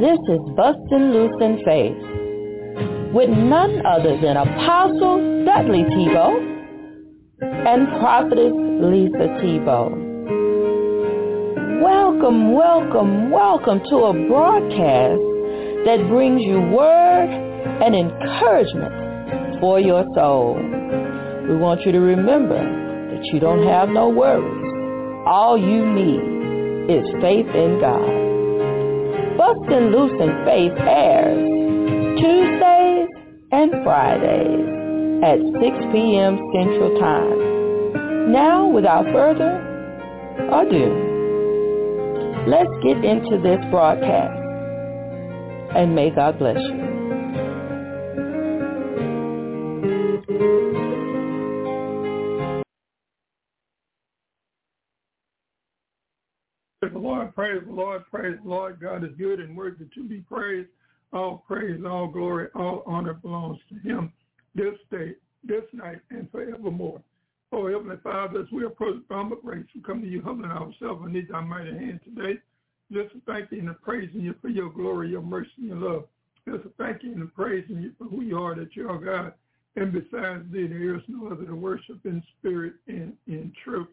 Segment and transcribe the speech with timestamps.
[0.00, 6.38] This is Bustin' Loose in Faith with none other than Apostle Dudley Thibeaux
[7.42, 9.90] and Prophetess Lisa Thibeaux.
[11.82, 15.18] Welcome, welcome, welcome to a broadcast
[15.84, 17.30] that brings you word
[17.82, 20.54] and encouragement for your soul.
[21.48, 25.26] We want you to remember that you don't have no worries.
[25.26, 28.27] All you need is faith in God.
[29.38, 31.38] Bustin' Loose in Faith airs
[32.18, 33.06] Tuesdays
[33.52, 34.66] and Fridays
[35.22, 36.36] at 6 p.m.
[36.52, 38.32] Central Time.
[38.32, 39.62] Now, without further
[40.50, 40.90] ado,
[42.48, 44.34] let's get into this broadcast.
[45.76, 46.87] And may God bless you.
[57.78, 58.80] Lord, praise Lord.
[58.80, 60.68] God is good and worthy to be praised.
[61.12, 64.12] All praise, all glory, all honor belongs to him
[64.56, 67.00] this day, this night, and forevermore.
[67.52, 70.50] Oh, Heavenly Father, as we approach the throne of grace, we come to you humbling
[70.50, 72.40] ourselves and need thy mighty hand today.
[72.92, 76.04] Just to thank you and praising you for your glory, your mercy, and your love.
[76.48, 79.34] Just to thank you and praising you for who you are, that you are God.
[79.76, 83.86] And besides thee, there is no other to worship in spirit and in truth.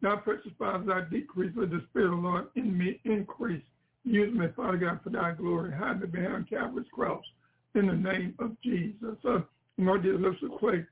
[0.00, 3.62] Now, precious Father, I decrease with the Spirit of the Lord in me increase.
[4.04, 5.72] Use me, Father God, for thy glory.
[5.72, 7.24] Hide me behind Calvary's cross
[7.74, 9.16] in the name of Jesus.
[9.28, 9.40] Uh,
[9.76, 10.84] Lord, dear of clay,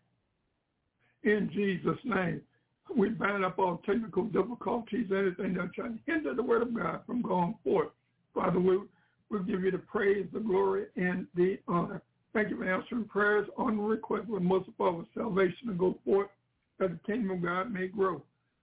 [1.25, 2.41] in Jesus' name.
[2.97, 7.01] We bind up all technical difficulties, anything that try to hinder the word of God
[7.07, 7.89] from going forth.
[8.35, 8.79] Father, we
[9.31, 12.01] will give you the praise, the glory, and the honor.
[12.33, 16.29] Thank you for answering prayers on request with most of our salvation to go forth
[16.79, 18.23] that the kingdom of God may grow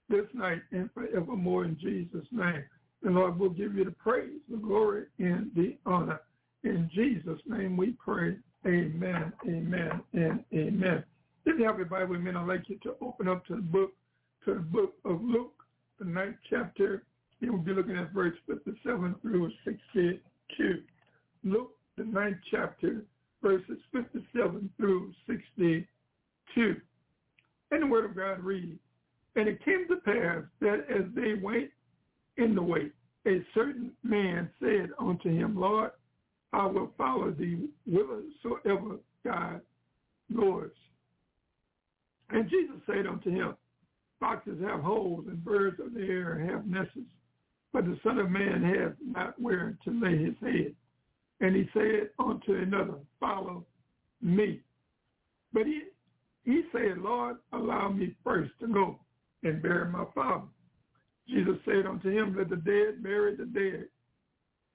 [0.10, 2.64] this night and forevermore in Jesus' name.
[3.04, 6.22] And Lord, we'll give you the praise, the glory, and the honor.
[6.64, 8.38] In Jesus' name we pray.
[8.66, 11.04] Amen, amen, and amen.
[11.46, 13.92] If you have your Bible, amen, I'd like you to open up to the book,
[14.46, 15.54] to the book of Luke,
[16.00, 17.04] the ninth chapter,
[17.42, 20.82] and we'll be looking at verse 57 through 62.
[21.44, 23.04] Luke, the ninth chapter,
[23.42, 26.76] verses 57 through 62.
[27.72, 28.80] And the word of God reads,
[29.36, 31.70] and it came to pass that as they went
[32.38, 32.92] in the way,
[33.26, 35.92] a certain man said unto him, Lord,
[36.52, 39.60] I will follow thee whithersoever thou
[40.36, 40.74] goest.
[42.30, 43.56] And Jesus said unto him,
[44.20, 46.98] Foxes have holes and birds of the air have nests,
[47.72, 50.76] but the Son of Man hath not where to lay his head.
[51.42, 53.66] And he said unto another, Follow
[54.22, 54.62] me.
[55.52, 55.82] But he,
[56.46, 59.00] he said, Lord, allow me first to go
[59.44, 60.48] and bury my father.
[61.28, 63.86] Jesus said unto him, Let the dead bury the dead,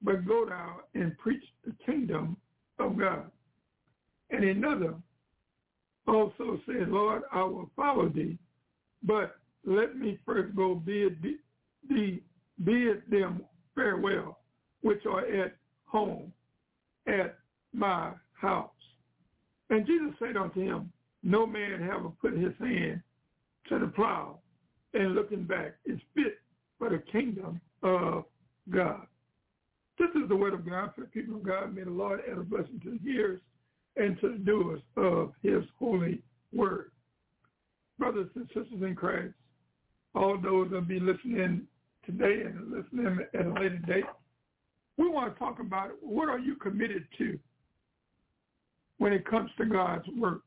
[0.03, 2.37] but go thou and preach the kingdom
[2.79, 3.31] of God.
[4.31, 4.95] And another
[6.07, 8.39] also said, Lord, I will follow thee,
[9.03, 11.23] but let me first go bid
[11.89, 12.23] thee,
[12.65, 13.43] bid them
[13.75, 14.39] farewell,
[14.83, 16.33] which are at home,
[17.07, 17.39] at
[17.73, 18.71] my house.
[19.71, 20.91] And Jesus said unto him,
[21.23, 23.03] No man have put his hand
[23.69, 24.41] to the plow
[24.95, 26.39] and looking back is fit
[26.79, 28.25] for the kingdom of
[28.71, 29.07] God.
[29.99, 31.75] This is the word of God for the people of God.
[31.75, 33.41] May the Lord add a blessing to the hearers
[33.97, 36.23] and to the doers of his holy
[36.53, 36.93] word.
[37.99, 39.35] Brothers and sisters in Christ,
[40.15, 41.63] all those that will be listening
[42.07, 44.05] today and listening at a later date,
[44.97, 47.39] we want to talk about what are you committed to
[48.99, 50.43] when it comes to God's work?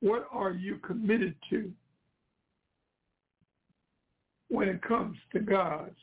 [0.00, 1.72] What are you committed to
[4.58, 5.94] when it comes to God's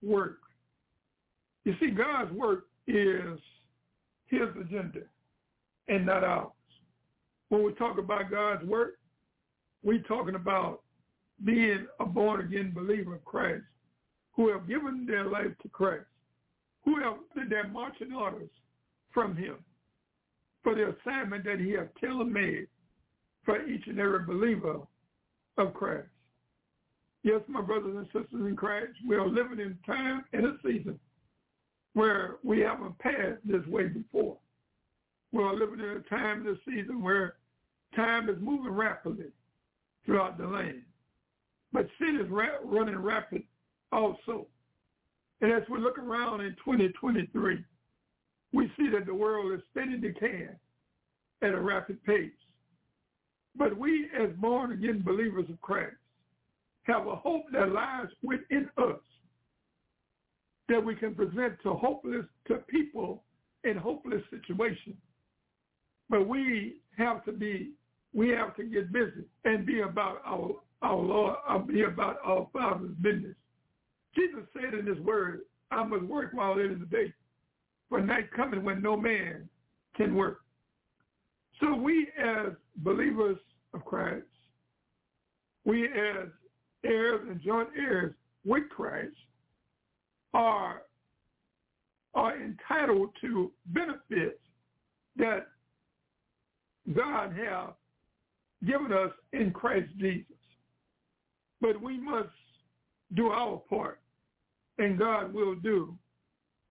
[0.00, 0.38] work.
[1.64, 3.40] You see, God's work is
[4.26, 5.00] his agenda
[5.88, 6.52] and not ours.
[7.48, 8.98] When we talk about God's work,
[9.82, 10.82] we're talking about
[11.44, 13.64] being a born-again believer of Christ
[14.36, 16.06] who have given their life to Christ,
[16.84, 17.16] who have
[17.50, 18.50] their marching orders
[19.12, 19.56] from him
[20.62, 22.68] for the assignment that he has tailor-made
[23.44, 24.78] for each and every believer
[25.58, 26.06] of Christ.
[27.24, 31.00] Yes, my brothers and sisters in Christ, we are living in time and a season
[31.94, 34.36] where we haven't passed this way before.
[35.32, 37.36] We are living in a time and a season where
[37.96, 39.32] time is moving rapidly
[40.04, 40.82] throughout the land.
[41.72, 43.42] But sin is ra- running rapid
[43.90, 44.46] also.
[45.40, 47.64] And as we look around in 2023,
[48.52, 50.56] we see that the world is steady decaying
[51.40, 52.30] at a rapid pace.
[53.56, 55.96] But we as born-again believers of Christ
[56.84, 59.00] have a hope that lies within us
[60.68, 63.22] that we can present to hopeless to people
[63.64, 64.96] in hopeless situations.
[66.08, 67.72] But we have to be,
[68.12, 72.46] we have to get busy and be about our our Lord, uh, be about our
[72.52, 73.34] Father's business.
[74.14, 75.40] Jesus said in his word,
[75.70, 77.12] I must work while it is day,
[77.88, 79.48] for night coming when no man
[79.96, 80.40] can work.
[81.60, 83.38] So we as believers
[83.72, 84.26] of Christ,
[85.64, 86.28] we as
[86.84, 88.14] heirs and joint heirs
[88.44, 89.14] with Christ
[90.32, 90.82] are
[92.14, 94.38] are entitled to benefits
[95.16, 95.48] that
[96.94, 97.70] God has
[98.66, 100.26] given us in Christ Jesus.
[101.60, 102.28] But we must
[103.14, 104.00] do our part,
[104.78, 105.96] and God will do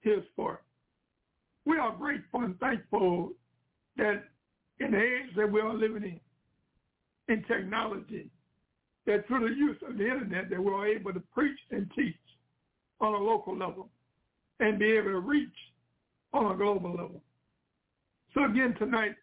[0.01, 0.63] his part.
[1.65, 3.31] We are grateful and thankful
[3.97, 4.23] that
[4.79, 6.03] in the age that we are living
[7.27, 8.29] in, in technology,
[9.05, 12.15] that through the use of the internet that we're able to preach and teach
[13.01, 13.89] on a local level
[14.59, 15.49] and be able to reach
[16.33, 17.21] on a global level.
[18.33, 19.15] So again tonight,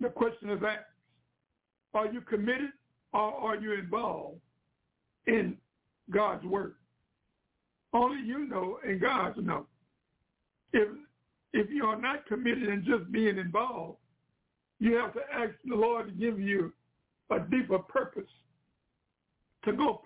[0.00, 0.84] the question is asked,
[1.94, 2.70] are you committed
[3.12, 4.40] or are you involved
[5.26, 5.56] in
[6.10, 6.76] God's work?
[7.92, 9.64] Only you know and God knows.
[10.72, 10.88] If
[11.52, 13.98] if you are not committed and just being involved,
[14.78, 16.72] you have to ask the Lord to give you
[17.30, 18.30] a deeper purpose,
[19.64, 20.02] to go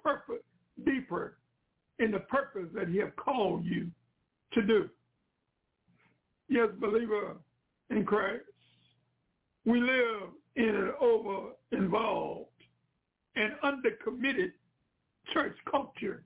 [0.85, 1.38] deeper
[1.99, 3.91] in the purpose that he has called you
[4.53, 4.88] to do.
[6.49, 7.37] Yes, believer
[7.91, 8.44] in Christ,
[9.64, 12.49] we live in an over-involved
[13.35, 14.53] and under-committed
[15.32, 16.23] church culture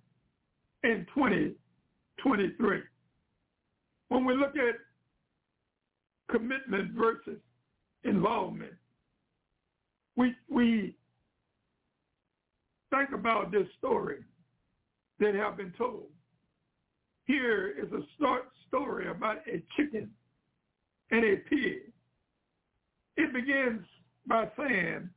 [0.85, 2.79] in 2023.
[4.09, 4.75] When we look at
[6.31, 7.41] commitment versus
[8.05, 8.73] involvement,
[10.17, 10.97] we, we
[12.91, 14.19] think about this story
[15.19, 16.07] that have been told.
[17.27, 20.11] Here is a short story about a chicken
[21.11, 21.93] and a pig.
[23.17, 23.85] It begins
[24.27, 25.11] by saying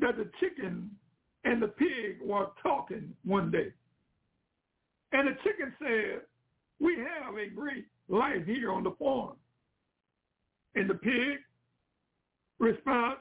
[0.00, 0.90] that the chicken
[1.44, 3.72] and the pig were talking one day.
[5.12, 6.22] And the chicken said,
[6.80, 9.36] we have a great life here on the farm.
[10.74, 11.38] And the pig
[12.58, 13.20] responds,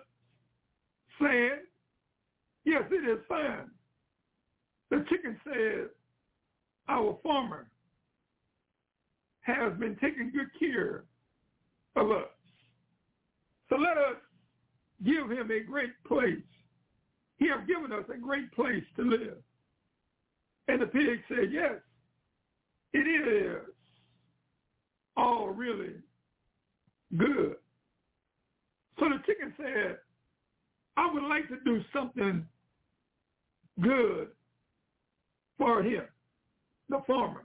[1.21, 1.59] saying,
[2.67, 3.71] yes, it is fine.
[4.91, 5.89] The chicken said,
[6.89, 7.67] our farmer
[9.41, 11.05] has been taking good care
[11.95, 12.27] of us.
[13.69, 14.17] So let us
[15.05, 16.37] give him a great place.
[17.37, 19.37] He has given us a great place to live.
[20.67, 21.75] And the pig said, yes,
[22.93, 23.61] it is
[25.15, 25.93] all really
[27.15, 27.55] good.
[28.99, 29.97] So the chicken said,
[30.97, 32.45] I would like to do something
[33.81, 34.29] good
[35.57, 36.03] for him,
[36.89, 37.43] the farmer.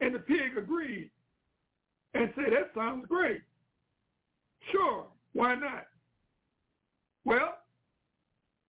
[0.00, 1.10] And the pig agreed
[2.14, 3.42] and said, that sounds great.
[4.70, 5.86] Sure, why not?
[7.24, 7.54] Well,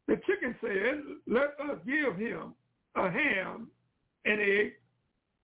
[0.08, 2.54] the chicken said, let us give him
[2.96, 3.68] a ham
[4.26, 4.74] and egg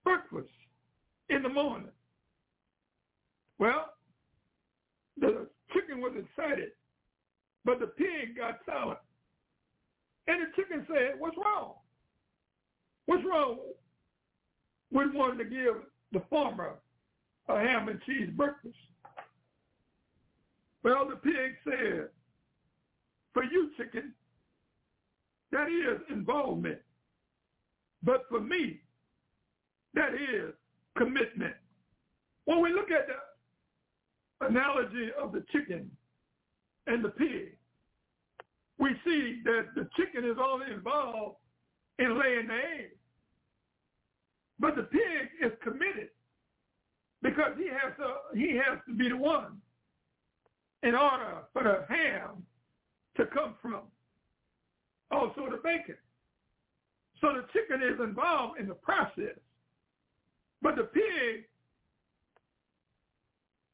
[0.03, 0.49] breakfast
[1.29, 1.89] in the morning.
[3.57, 3.85] Well,
[5.19, 6.69] the chicken was excited,
[7.65, 8.99] but the pig got silent.
[10.29, 11.73] And the chicken said, what's wrong?
[13.07, 13.57] What's wrong
[14.91, 15.73] with wanting to give
[16.11, 16.75] the farmer
[17.47, 18.75] a ham and cheese breakfast?
[20.83, 22.09] Well, the pig said,
[23.33, 24.13] for you, chicken,
[25.51, 26.77] that is involvement.
[28.03, 28.81] But for me,
[29.95, 30.53] that is
[30.95, 31.55] commitment.
[32.45, 35.89] When we look at the analogy of the chicken
[36.85, 37.55] and the pig,
[38.79, 41.35] we see that the chicken is only involved
[41.99, 42.89] in laying the egg.
[44.59, 46.09] But the pig is committed
[47.21, 49.57] because he has to he has to be the one
[50.83, 52.43] in order for the ham
[53.17, 53.81] to come from.
[55.11, 55.95] Also the bacon.
[57.19, 59.37] So the chicken is involved in the process.
[60.61, 61.45] But the pig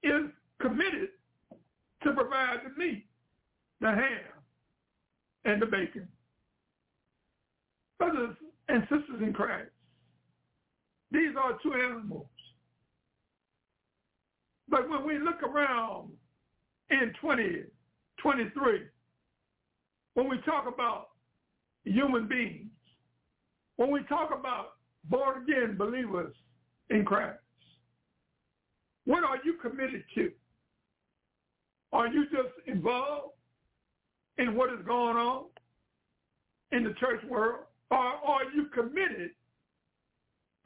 [0.04, 1.10] is committed
[2.04, 3.06] to provide the meat,
[3.82, 4.35] the ham,
[5.46, 6.08] and the bacon.
[8.00, 8.36] Brothers
[8.68, 9.70] and sisters in Christ,
[11.12, 12.28] these are two animals.
[14.68, 16.10] But when we look around
[16.90, 18.80] in 2023,
[20.16, 21.10] when we talk about
[21.84, 22.72] human beings,
[23.78, 24.72] when we talk about
[25.06, 26.34] born-again believers
[26.90, 27.40] in Christ,
[29.06, 30.32] what are you committed to?
[31.94, 33.35] Are you just involved
[34.38, 35.46] in what is going on
[36.72, 37.66] in the church world?
[37.92, 39.32] Or are you committed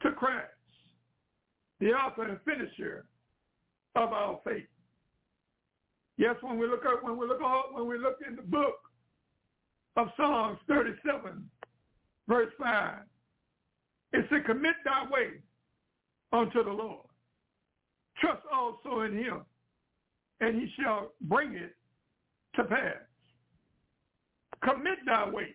[0.02, 0.46] to Christ,
[1.78, 3.04] the author and finisher
[3.96, 4.66] of our faith.
[6.16, 8.76] Yes, when we look up, when we look at, when we look in the book
[9.96, 11.48] of Psalms 37,
[12.28, 12.94] verse 5,
[14.12, 15.28] it said, commit thy way
[16.32, 17.06] unto the Lord.
[18.20, 19.40] Trust also in him,
[20.40, 21.74] and he shall bring it
[22.56, 22.96] to pass.
[24.62, 25.54] Commit thy way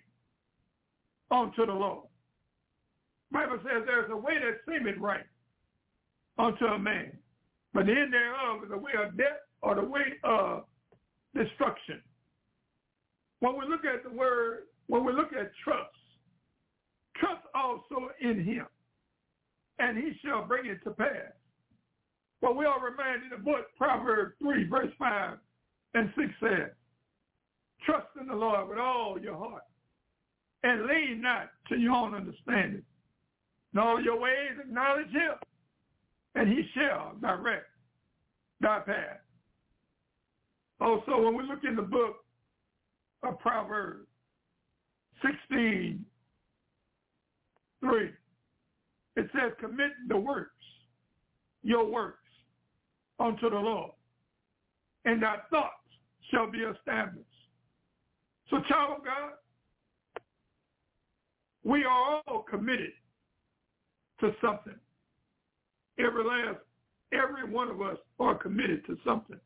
[1.32, 2.08] unto the Lord.
[3.32, 5.26] Bible says there's a way that seemeth right
[6.38, 7.18] unto a man,
[7.74, 10.64] but the end thereof is the way of death or the way of
[11.36, 12.02] destruction.
[13.40, 15.96] When we look at the word, when we look at trust,
[17.18, 18.66] trust also in him,
[19.80, 21.34] and he shall bring it to pass.
[22.42, 25.38] Well, we are reminded in the book, Proverbs 3, verse 5
[25.96, 26.72] and 6 says,
[27.84, 29.64] Trust in the Lord with all your heart,
[30.64, 32.84] and lean not to your own understanding.
[33.74, 35.34] In all your ways acknowledge him,
[36.36, 37.68] and he shall direct
[38.62, 39.20] thy path.
[40.82, 42.18] Also, when we look in the book
[43.24, 44.08] of Proverbs
[45.22, 46.04] 16,
[47.82, 48.10] 3,
[49.18, 50.52] it says, commit the works,
[51.64, 52.20] your works,
[53.20, 53.92] unto the Lord,
[55.06, 55.74] and thy thoughts
[56.32, 57.30] shall be established.
[58.50, 59.32] So, child of God,
[61.64, 62.92] we are all committed
[64.20, 64.76] to something.
[65.98, 66.60] Every last,
[67.12, 69.40] every one of us are committed to something.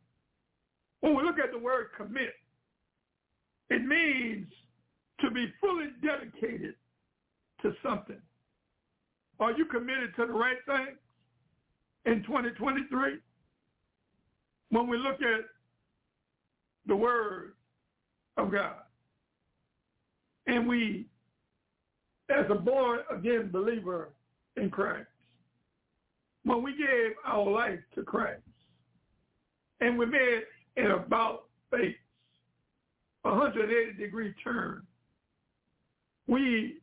[0.99, 2.33] When we look at the word commit,
[3.69, 4.47] it means
[5.21, 6.75] to be fully dedicated
[7.61, 8.19] to something.
[9.39, 10.95] Are you committed to the right thing
[12.05, 13.13] in 2023?
[14.71, 15.45] When we look at
[16.85, 17.53] the word
[18.37, 18.75] of God
[20.49, 21.05] and we,
[22.29, 24.09] as a born again believer
[24.57, 25.07] in Christ,
[26.43, 28.41] when we gave our life to Christ
[29.79, 30.41] and we made
[30.77, 31.95] an about face,
[33.25, 34.81] a 180 degree turn,
[36.27, 36.77] we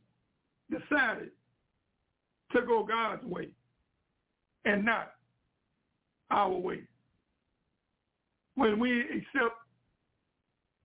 [0.69, 1.31] decided
[2.53, 3.49] to go God's way
[4.63, 5.13] and not
[6.31, 6.81] our way.
[8.55, 9.55] When we accept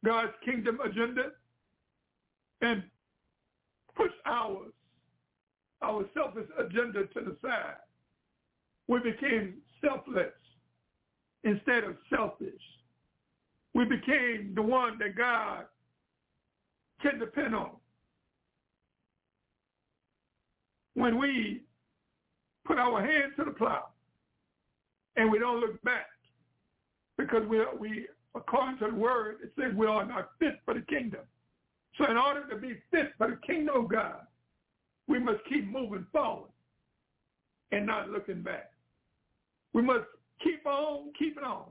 [0.05, 1.33] God's kingdom agenda
[2.63, 2.83] and
[3.97, 4.73] push ours,
[5.83, 7.75] our selfish agenda to the side,
[8.89, 9.55] we became
[9.85, 10.33] selfless
[11.45, 12.63] instead of selfish.
[13.75, 15.65] We became the one that God
[17.01, 17.71] can depend on.
[20.95, 21.63] When we
[22.65, 23.89] put our hand to the plow
[25.17, 26.07] and we don't look back
[27.19, 30.83] because we, we according to the word, it says we are not fit for the
[30.83, 31.23] kingdom.
[31.99, 34.27] So in order to be fit for the kingdom of God,
[35.09, 36.51] we must keep moving forward
[37.71, 38.71] and not looking back.
[39.73, 40.05] We must
[40.43, 41.65] keep on keeping on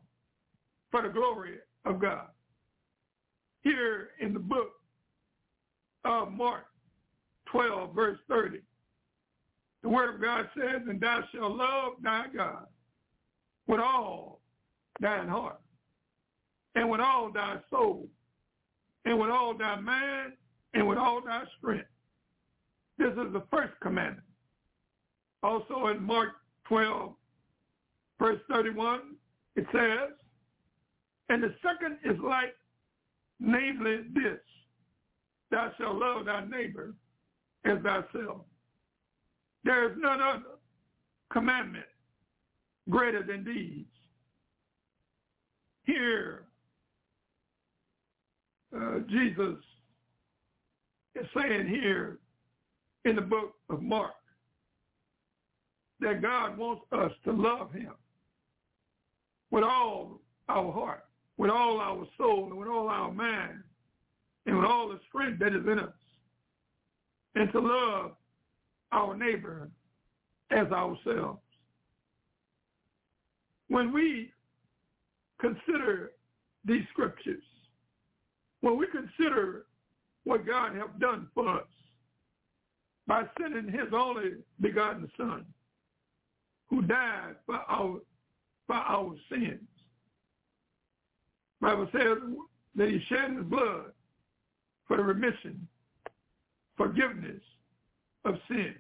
[0.92, 2.28] for the glory of God.
[3.62, 4.72] Here in the book
[6.04, 6.66] of Mark
[7.52, 8.60] 12, verse 30,
[9.84, 12.66] the word of God says, and thou shalt love thy God
[13.68, 14.42] with all
[15.00, 15.60] thine heart,
[16.76, 18.08] and with all thy soul,
[19.06, 20.34] and with all thy mind,
[20.74, 21.88] and with all thy strength.
[22.98, 24.28] This is the first commandment.
[25.44, 26.30] Also in Mark
[26.68, 27.14] 12,
[28.20, 29.16] verse 31,
[29.56, 30.10] it says,
[31.30, 32.56] and the second is like,
[33.40, 34.40] namely this,
[35.50, 36.94] thou shalt love thy neighbor
[37.66, 38.42] as thyself.
[39.64, 40.58] There is none other
[41.32, 41.86] commandment
[42.90, 43.86] greater than these.
[45.86, 46.46] Here,
[48.76, 49.58] uh, Jesus
[51.16, 52.20] is saying here
[53.06, 54.14] in the book of Mark
[56.00, 57.94] that God wants us to love him
[59.52, 61.06] with all our heart,
[61.38, 63.60] with all our soul, and with all our mind,
[64.46, 65.94] and with all the strength that is in us,
[67.36, 68.12] and to love
[68.92, 69.70] our neighbor
[70.50, 71.40] as ourselves.
[73.68, 74.32] When we
[75.40, 76.12] consider
[76.66, 77.44] these scriptures,
[78.62, 79.66] when we consider
[80.24, 81.68] what God has done for us
[83.08, 85.46] by sending his only begotten son
[86.70, 88.00] who died for our,
[88.68, 89.60] for our sins.
[91.60, 92.18] Bible says
[92.76, 93.92] that he shed his blood
[94.88, 95.68] for the remission,
[96.78, 97.42] forgiveness
[98.26, 98.76] of sin.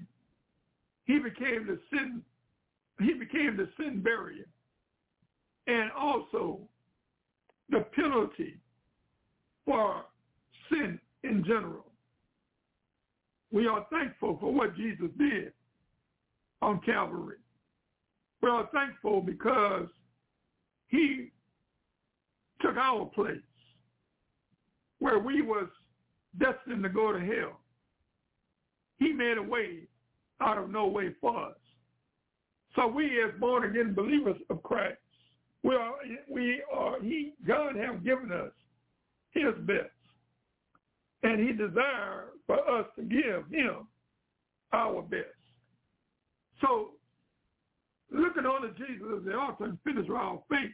[1.06, 2.22] He became the sin,
[3.00, 4.32] he became the sin bearer
[5.68, 6.60] and also
[7.70, 8.58] the penalty
[9.66, 10.04] for
[10.70, 11.86] sin in general.
[13.52, 15.52] We are thankful for what Jesus did
[16.62, 17.38] on Calvary.
[18.42, 19.88] We are thankful because
[20.88, 21.32] he
[22.62, 23.38] took our place
[25.00, 25.68] where we was
[26.40, 27.60] destined to go to hell.
[29.00, 29.88] He made a way
[30.40, 31.56] out of no way for us.
[32.76, 34.98] So we as born again believers of Christ,
[35.64, 35.94] we are,
[36.30, 38.52] we are, he, God have given us
[39.32, 39.90] his best.
[41.24, 43.88] And he desires for us to give him
[44.74, 45.26] our best.
[46.62, 46.92] So
[48.12, 50.72] looking on to Jesus as the author and finisher of our faith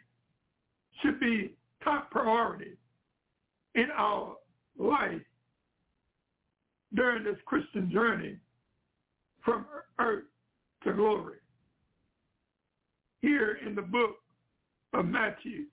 [1.02, 2.78] should be top priority
[3.76, 4.36] in our
[4.78, 5.22] life
[6.96, 8.38] during this Christian journey
[9.44, 9.66] from
[10.00, 10.24] earth
[10.84, 11.38] to glory.
[13.22, 14.16] Here in the book
[14.94, 15.66] of Matthew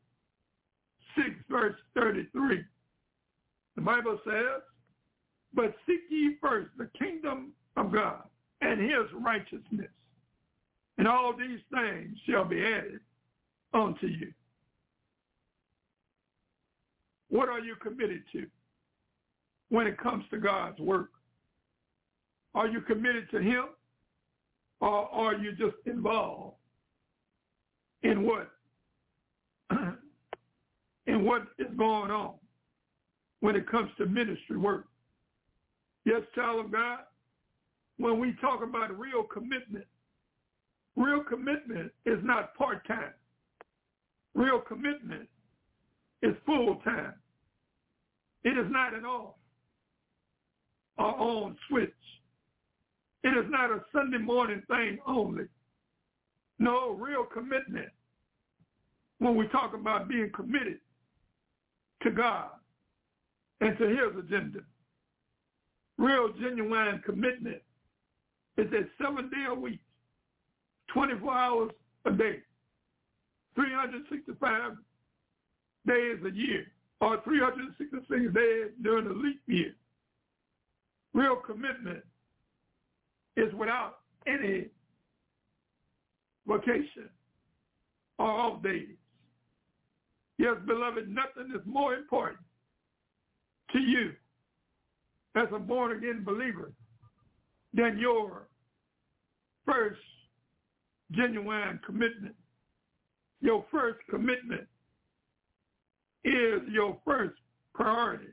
[1.16, 2.62] 6, verse 33,
[3.76, 4.62] the Bible says,
[5.52, 8.22] But seek ye first the kingdom of God
[8.60, 9.90] and his righteousness,
[10.98, 13.00] and all these things shall be added
[13.72, 14.32] unto you.
[17.28, 18.46] What are you committed to
[19.70, 21.10] when it comes to God's work?
[22.54, 23.64] Are you committed to him
[24.80, 26.54] or are you just involved
[28.02, 28.50] in what
[31.06, 32.34] in what is going on
[33.44, 34.86] when it comes to ministry work?
[36.06, 37.00] Yes, child of God,
[37.98, 39.84] when we talk about real commitment,
[40.96, 43.12] real commitment is not part-time.
[44.34, 45.28] Real commitment
[46.22, 47.12] is full-time.
[48.44, 49.34] It is not an off
[50.96, 51.92] or on switch.
[53.24, 55.44] It is not a Sunday morning thing only.
[56.58, 57.90] No, real commitment.
[59.18, 60.78] When we talk about being committed
[62.04, 62.48] to God
[63.60, 64.60] and to his agenda.
[65.98, 67.62] Real genuine commitment
[68.56, 69.80] is that seven day a week,
[70.92, 71.70] 24 hours
[72.04, 72.38] a day,
[73.54, 74.72] 365
[75.86, 76.66] days a year,
[77.00, 79.74] or 366 days during the leap year.
[81.12, 82.02] Real commitment
[83.36, 84.66] is without any
[86.46, 87.08] vacation
[88.18, 88.88] or off days.
[90.38, 92.40] Yes, beloved, nothing is more important
[93.74, 94.12] to you
[95.34, 96.72] as a born-again believer
[97.74, 98.48] than your
[99.66, 100.00] first
[101.12, 102.34] genuine commitment.
[103.40, 104.66] Your first commitment
[106.24, 107.34] is your first
[107.74, 108.32] priority,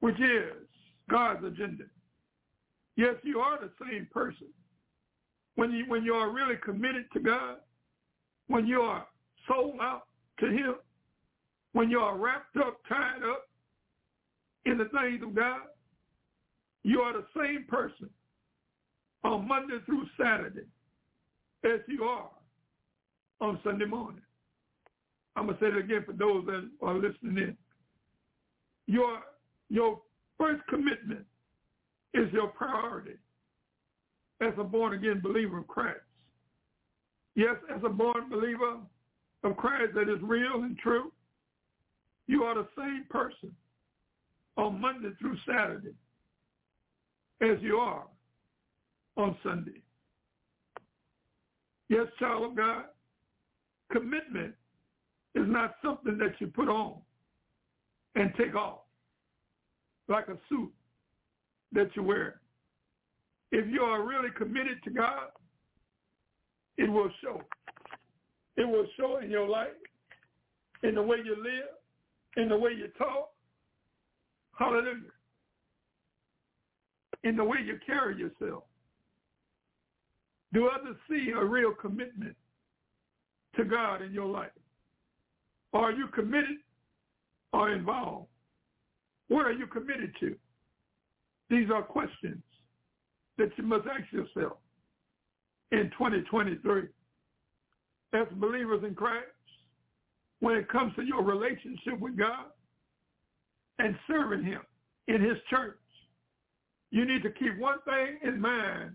[0.00, 0.66] which is
[1.08, 1.84] God's agenda.
[2.96, 4.48] Yes, you are the same person.
[5.54, 7.56] When you when you are really committed to God,
[8.48, 9.06] when you are
[9.48, 10.02] sold out
[10.40, 10.74] to him,
[11.72, 13.49] when you are wrapped up, tied up
[14.70, 15.62] in the things of God,
[16.84, 18.08] you are the same person
[19.24, 20.66] on Monday through Saturday
[21.64, 22.30] as you are
[23.40, 24.22] on Sunday morning.
[25.36, 27.56] I'm going to say it again for those that are listening in.
[28.86, 29.20] Your,
[29.68, 30.00] your
[30.38, 31.24] first commitment
[32.14, 33.16] is your priority
[34.40, 36.00] as a born-again believer of Christ.
[37.34, 38.76] Yes, as a born believer
[39.44, 41.12] of Christ that is real and true,
[42.26, 43.54] you are the same person
[44.56, 45.94] on Monday through Saturday
[47.40, 48.04] as you are
[49.16, 49.80] on Sunday.
[51.88, 52.84] Yes, child of God,
[53.90, 54.54] commitment
[55.34, 56.98] is not something that you put on
[58.14, 58.80] and take off
[60.08, 60.72] like a suit
[61.72, 62.40] that you wear.
[63.52, 65.28] If you are really committed to God,
[66.76, 67.40] it will show.
[68.56, 69.68] It will show in your life,
[70.82, 71.70] in the way you live,
[72.36, 73.30] in the way you talk.
[74.60, 75.10] Hallelujah.
[77.24, 78.64] In the way you carry yourself.
[80.52, 82.36] Do others see a real commitment
[83.56, 84.50] to God in your life?
[85.72, 86.58] Are you committed
[87.52, 88.26] or involved?
[89.28, 90.36] What are you committed to?
[91.48, 92.42] These are questions
[93.38, 94.58] that you must ask yourself
[95.72, 96.82] in 2023.
[98.12, 99.26] As believers in Christ,
[100.40, 102.46] when it comes to your relationship with God
[103.80, 104.60] and serving him
[105.08, 105.78] in his church,
[106.90, 108.94] you need to keep one thing in mind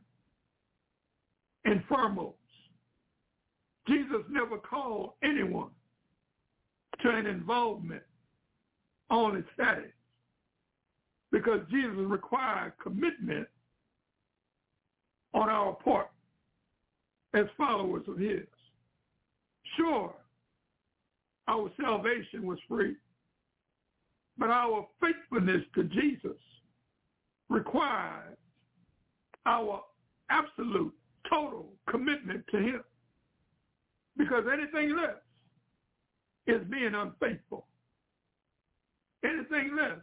[1.66, 2.36] and foremost.
[3.88, 5.70] Jesus never called anyone
[7.02, 8.04] to an involvement
[9.10, 9.92] on its status
[11.32, 13.48] because Jesus required commitment
[15.34, 16.10] on our part
[17.34, 18.46] as followers of his.
[19.78, 20.14] Sure,
[21.48, 22.96] our salvation was free,
[24.38, 26.38] but our faithfulness to Jesus
[27.50, 28.38] requires
[29.46, 29.84] our
[30.30, 30.94] absolute,
[31.30, 32.84] total commitment to him.
[34.18, 35.16] Because anything less
[36.48, 37.68] is being unfaithful.
[39.24, 40.00] Anything less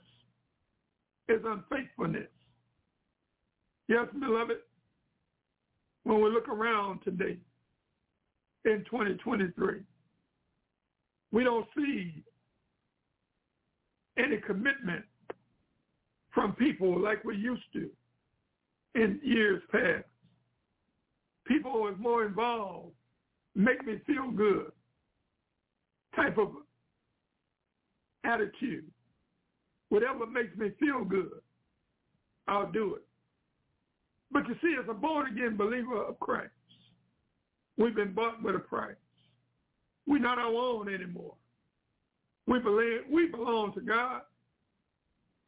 [1.28, 2.28] is unfaithfulness.
[3.88, 4.58] Yes, beloved,
[6.04, 7.36] when we look around today
[8.64, 9.80] in 2023,
[11.30, 12.22] we don't see
[14.18, 15.04] any commitment
[16.32, 17.90] from people like we used to
[18.94, 20.04] in years past.
[21.46, 22.92] People was more involved,
[23.54, 24.70] make me feel good
[26.14, 26.50] type of
[28.24, 28.84] attitude.
[29.88, 31.40] Whatever makes me feel good,
[32.48, 33.02] I'll do it.
[34.30, 36.50] But you see, as a born-again believer of Christ,
[37.76, 38.94] we've been bought with a price.
[40.06, 41.34] We're not our own anymore.
[42.52, 44.20] We believe we belong to God.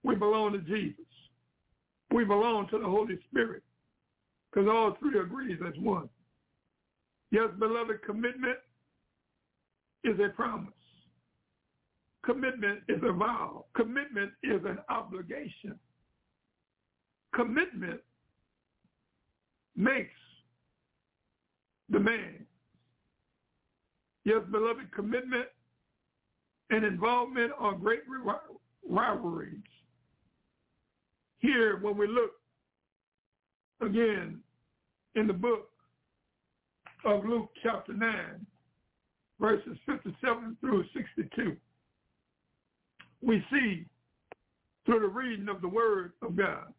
[0.05, 1.05] We belong to Jesus.
[2.11, 3.63] We belong to the Holy Spirit
[4.51, 6.09] because all three agrees as one.
[7.31, 8.57] Yes, beloved, commitment
[10.03, 10.73] is a promise.
[12.25, 13.67] Commitment is a vow.
[13.77, 15.79] Commitment is an obligation.
[17.35, 18.01] Commitment
[19.77, 20.09] makes
[21.91, 22.47] the man.
[24.25, 25.49] Yes, beloved, commitment
[26.71, 28.01] and involvement are great
[28.89, 29.59] rivalries.
[31.39, 32.33] Here, when we look
[33.81, 34.41] again
[35.15, 35.69] in the book
[37.05, 38.47] of Luke chapter 9,
[39.39, 41.57] verses 57 through 62,
[43.21, 43.85] we see
[44.87, 46.73] through the reading of the word of God,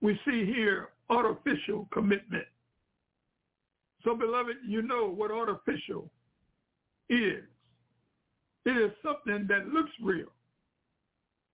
[0.00, 2.44] we see here artificial commitment.
[4.04, 6.10] So beloved, you know what artificial
[7.08, 7.42] is.
[8.68, 10.26] It is something that looks real,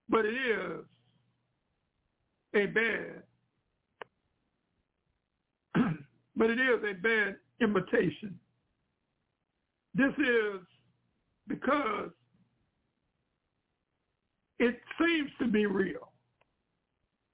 [0.09, 0.83] but it is
[2.53, 3.23] a bad,
[6.35, 8.37] but it is a bad imitation.
[9.93, 10.59] This is
[11.47, 12.09] because
[14.59, 16.11] it seems to be real.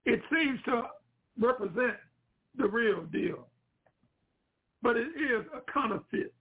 [0.05, 0.83] It seems to
[1.39, 1.97] represent
[2.55, 3.47] the real deal.
[4.83, 6.35] But it is a counterfeit.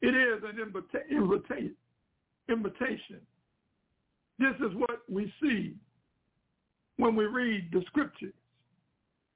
[0.00, 1.10] It is an invita-
[2.48, 3.20] invitation.
[4.38, 5.74] This is what we see
[6.96, 8.34] when we read the scriptures.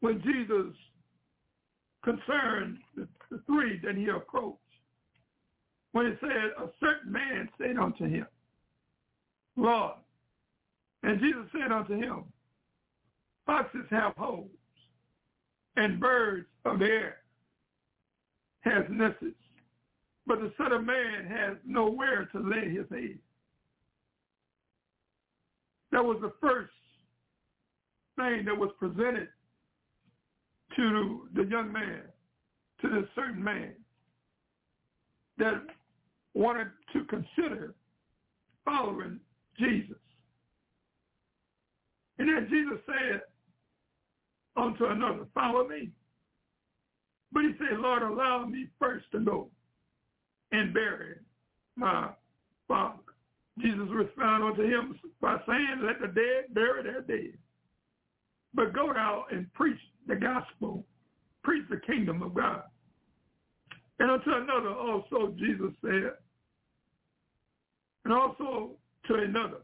[0.00, 0.74] When Jesus
[2.04, 4.58] concerned the, the three that he approached,
[5.92, 8.26] when he said, a certain man said unto him,
[9.56, 9.94] Lord,
[11.02, 12.24] and Jesus said unto him,
[13.44, 14.48] foxes have holes,
[15.76, 17.16] and birds of the air
[18.60, 19.36] has nests,
[20.26, 23.18] but the Son of Man has nowhere to lay his head.
[25.90, 26.72] That was the first
[28.16, 29.28] thing that was presented
[30.76, 32.02] to the young man,
[32.80, 33.74] to this certain man
[35.38, 35.62] that
[36.34, 37.74] wanted to consider
[38.64, 39.18] following
[39.58, 39.96] Jesus.
[42.18, 43.22] And then Jesus said
[44.56, 45.90] unto another, follow me.
[47.32, 49.50] But he said, Lord, allow me first to go
[50.52, 51.16] and bury
[51.76, 52.10] my
[52.68, 52.98] father.
[53.58, 57.36] Jesus responded unto him by saying, let the dead bury their dead.
[58.54, 60.84] But go out and preach the gospel,
[61.42, 62.62] preach the kingdom of God.
[63.98, 66.12] And unto another also Jesus said,
[68.04, 68.72] and also
[69.06, 69.62] to another,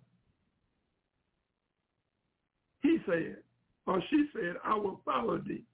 [2.83, 3.38] he said,
[3.87, 5.64] or she said, I will follow thee.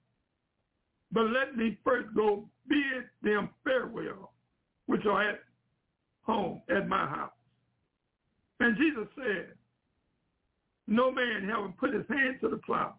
[1.11, 4.31] But let me first go bid them farewell,
[4.87, 5.39] which are at
[6.23, 7.31] home at my house.
[8.59, 9.47] And Jesus said,
[10.87, 12.95] no man having put his hand to the plow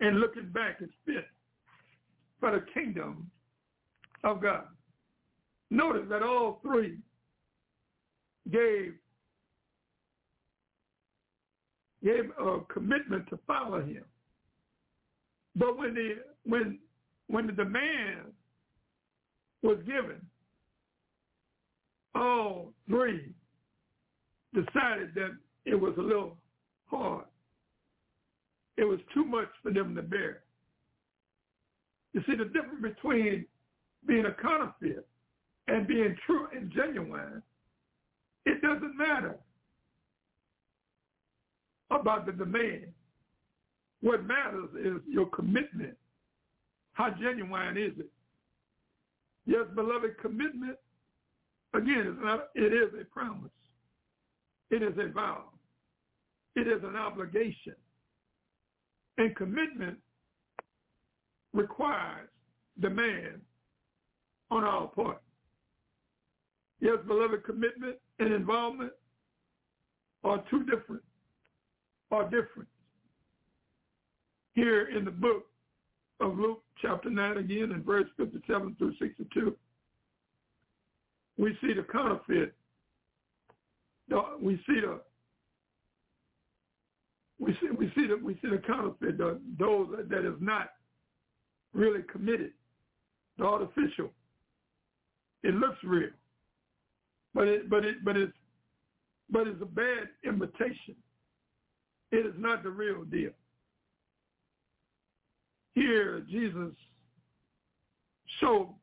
[0.00, 1.24] and looking back is fit
[2.40, 3.30] for the kingdom
[4.22, 4.64] of God.
[5.70, 6.98] Notice that all three
[8.50, 8.94] gave
[12.02, 14.04] gave a commitment to follow him.
[15.56, 16.78] But when the when
[17.28, 18.32] when the demand
[19.62, 20.20] was given,
[22.14, 23.32] all three
[24.52, 26.36] decided that it was a little
[26.86, 27.24] hard.
[28.76, 30.42] It was too much for them to bear.
[32.12, 33.46] You see, the difference between
[34.06, 35.06] being a counterfeit
[35.68, 37.42] and being true and genuine,
[38.46, 39.36] it doesn't matter
[41.90, 42.86] about the demand.
[44.00, 45.96] What matters is your commitment.
[46.92, 48.10] How genuine is it?
[49.46, 50.76] Yes, beloved, commitment,
[51.74, 53.50] again, is not, it is a promise.
[54.70, 55.44] It is a vow.
[56.56, 57.74] It is an obligation.
[59.18, 59.98] And commitment
[61.52, 62.28] requires
[62.80, 63.40] demand
[64.50, 65.22] on our part.
[66.80, 68.92] Yes, beloved, commitment and involvement
[70.22, 71.02] are two different,
[72.10, 72.68] are different.
[74.54, 75.46] Here in the book
[76.20, 79.56] of Luke chapter 9 again in verse 57 through 62,
[81.36, 82.54] we see the counterfeit.
[84.40, 85.00] We see the
[87.38, 90.70] we see we see the we see the counterfeit, the, those that is not
[91.72, 92.52] really committed,
[93.38, 94.10] the artificial.
[95.42, 96.10] It looks real,
[97.34, 98.32] but it but it but it's
[99.30, 100.94] but it's a bad imitation.
[102.12, 103.30] It is not the real deal.
[105.74, 106.72] Here, Jesus
[108.40, 108.74] showed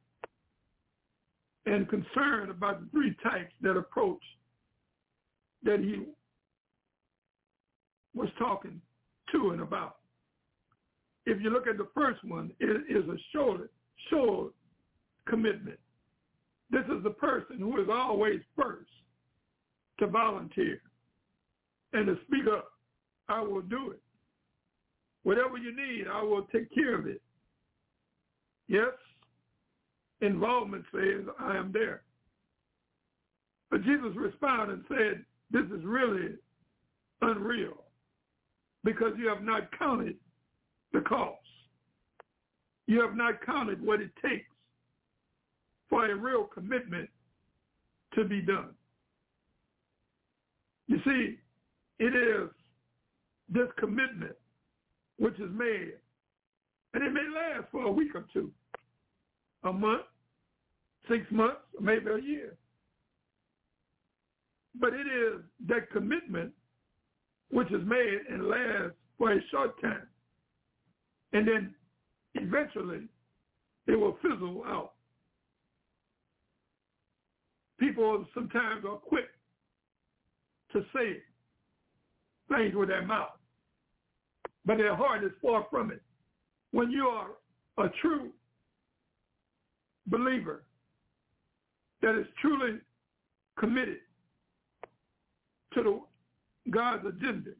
[1.66, 4.22] and concerned about the three types that approach
[5.64, 6.06] that he
[8.16, 8.82] was talking
[9.32, 9.98] to and about.
[11.26, 13.70] If you look at the first one, it is a short,
[14.10, 14.54] short
[15.28, 15.80] commitment.
[16.72, 18.90] This is the person who is always first
[20.00, 20.82] to volunteer
[21.94, 22.72] and to speak up.
[23.30, 24.02] I will do it.
[25.24, 27.22] Whatever you need, I will take care of it.
[28.68, 28.94] Yes,
[30.22, 32.04] involvement says, I am there.
[33.70, 36.36] But Jesus responded and said, this is really
[37.22, 37.84] unreal
[38.84, 40.16] because you have not counted
[40.94, 41.38] the cost.
[42.88, 44.46] You have not counted what it takes
[45.90, 47.10] for a real commitment
[48.16, 48.70] to be done.
[50.88, 51.38] You see,
[52.00, 52.50] it is
[53.50, 54.36] this commitment
[55.18, 55.94] which is made,
[56.94, 58.52] and it may last for a week or two,
[59.64, 60.02] a month,
[61.10, 62.58] six months, maybe a year.
[64.80, 66.54] But it is that commitment
[67.50, 70.08] which is made and lasts for a short time.
[71.34, 71.76] And then
[72.36, 73.08] eventually
[73.88, 74.94] it will fizzle out.
[77.80, 79.30] People sometimes are quick
[80.72, 81.18] to say
[82.48, 83.32] things with their mouth,
[84.66, 86.02] but their heart is far from it.
[86.72, 87.32] When you are
[87.78, 88.30] a true
[90.08, 90.64] believer
[92.02, 92.80] that is truly
[93.58, 94.00] committed
[95.74, 97.52] to the God's agenda.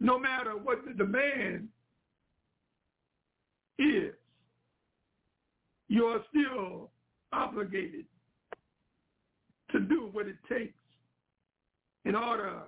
[0.00, 1.68] No matter what the demand
[3.78, 4.14] is,
[5.88, 6.90] you are still
[7.32, 8.04] obligated
[9.72, 10.72] to do what it takes
[12.04, 12.62] in order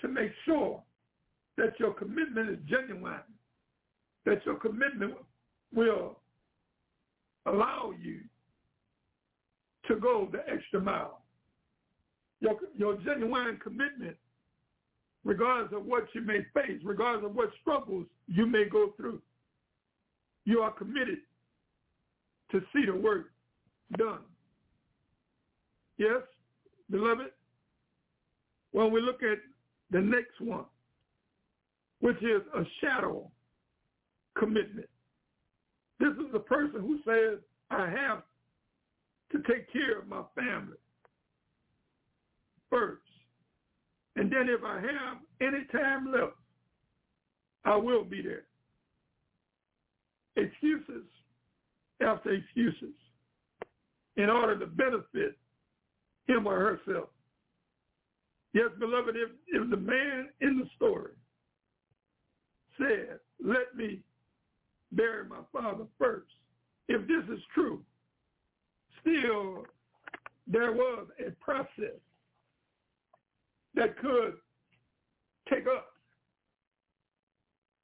[0.00, 0.82] to make sure
[1.56, 3.20] that your commitment is genuine,
[4.24, 5.14] that your commitment
[5.74, 6.18] will
[7.46, 8.20] allow you
[9.88, 11.22] to go the extra mile
[12.40, 14.16] your, your genuine commitment,
[15.24, 19.20] regardless of what you may face, regardless of what struggles you may go through.
[20.44, 21.18] You are committed
[22.52, 23.26] to see the work
[23.96, 24.20] done.
[25.98, 26.22] Yes,
[26.90, 27.32] beloved?
[28.72, 29.38] When we look at
[29.90, 30.64] the next one,
[32.00, 33.30] which is a shadow
[34.38, 34.88] commitment.
[35.98, 38.22] This is the person who says, I have
[39.32, 40.76] to take care of my family
[42.70, 43.02] first.
[44.16, 46.36] And then if I have any time left,
[47.64, 48.44] I will be there.
[50.36, 51.04] Excuses
[52.00, 52.94] after excuses
[54.16, 55.36] in order to benefit
[56.26, 57.08] him or herself.
[58.52, 61.12] Yes, beloved, if, if the man in the story
[62.78, 64.00] said, let me
[64.92, 66.30] bury my father first,
[66.88, 67.82] if this is true,
[69.08, 69.64] still
[70.46, 72.00] there was a process
[73.74, 74.34] that could
[75.50, 75.88] take up,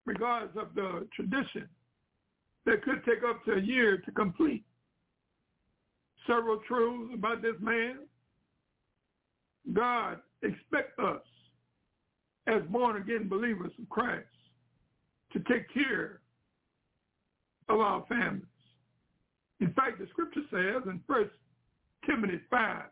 [0.07, 1.69] regardless of the tradition,
[2.67, 4.65] that could take up to a year to complete.
[6.27, 7.99] Several truths about this man.
[9.73, 11.21] God expects us
[12.47, 14.27] as born-again believers of Christ
[15.33, 16.21] to take care
[17.69, 18.45] of our families.
[19.61, 21.31] In fact, the scripture says in 1
[22.07, 22.83] Timothy 5,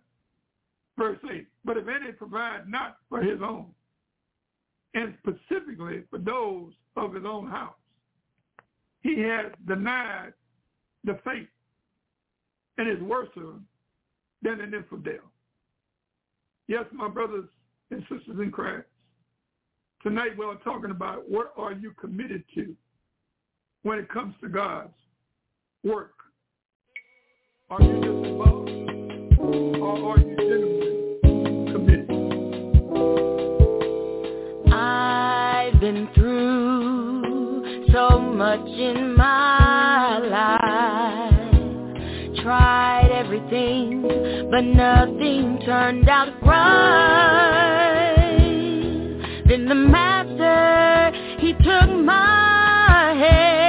[0.98, 1.46] verse 8.
[1.64, 3.66] But if any provide not for his own,
[4.94, 7.74] and specifically for those of his own house,
[9.02, 10.32] he has denied
[11.04, 11.48] the faith
[12.78, 13.28] and is worse
[14.42, 15.20] than an infidel.
[16.68, 17.48] Yes, my brothers
[17.90, 18.86] and sisters in Christ,
[20.02, 22.74] tonight we're talking about what are you committed to
[23.82, 24.94] when it comes to God's
[25.84, 26.14] work.
[27.72, 28.70] Are you just involved
[29.80, 30.92] or are you genuine?
[35.80, 41.32] been through so much in my life
[42.42, 44.02] Tried everything
[44.50, 46.92] but nothing turned out right.
[49.48, 53.61] Then the master, he took my hand.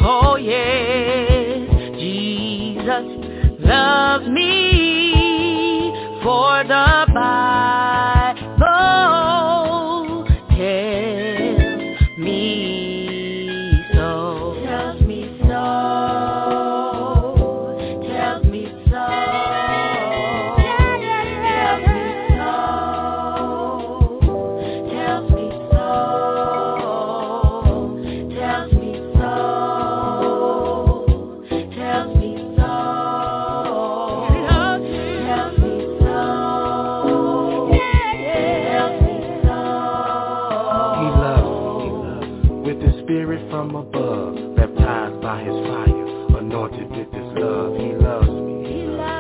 [0.02, 3.06] Oh, yes, Jesus
[3.60, 5.92] loves me
[6.24, 8.13] for the Bible
[43.14, 47.78] spirit from above, baptized by his fire, anointed with his love.
[47.78, 48.64] He loves me.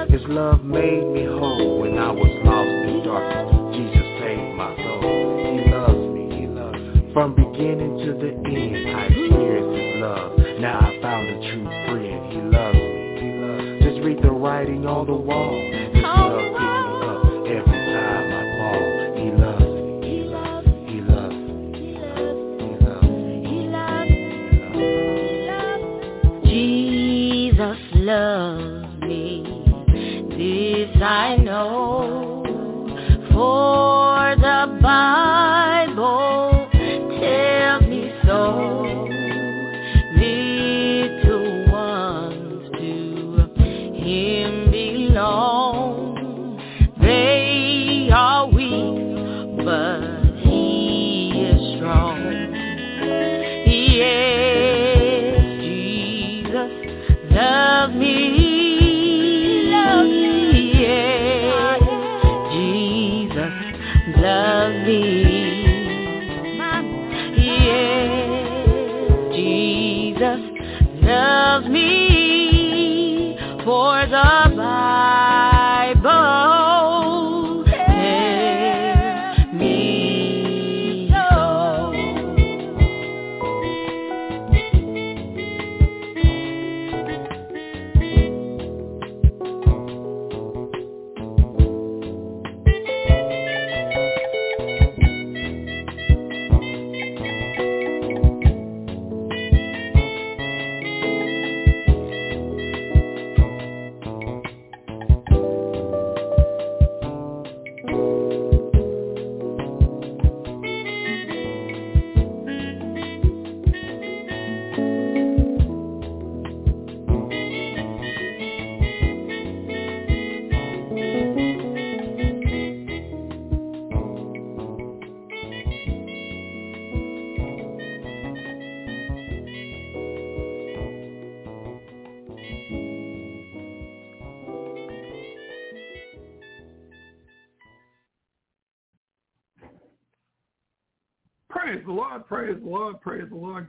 [0.10, 3.78] His love made me whole when I was lost in darkness.
[3.78, 5.38] Jesus saved my soul.
[5.46, 7.14] He loves me, he loves me.
[7.14, 10.40] From beginning to the end, I experienced his love.
[10.60, 12.34] Now I found a true friend.
[12.34, 13.80] He loves me, he loves me.
[13.86, 15.73] Just read the writing on the wall.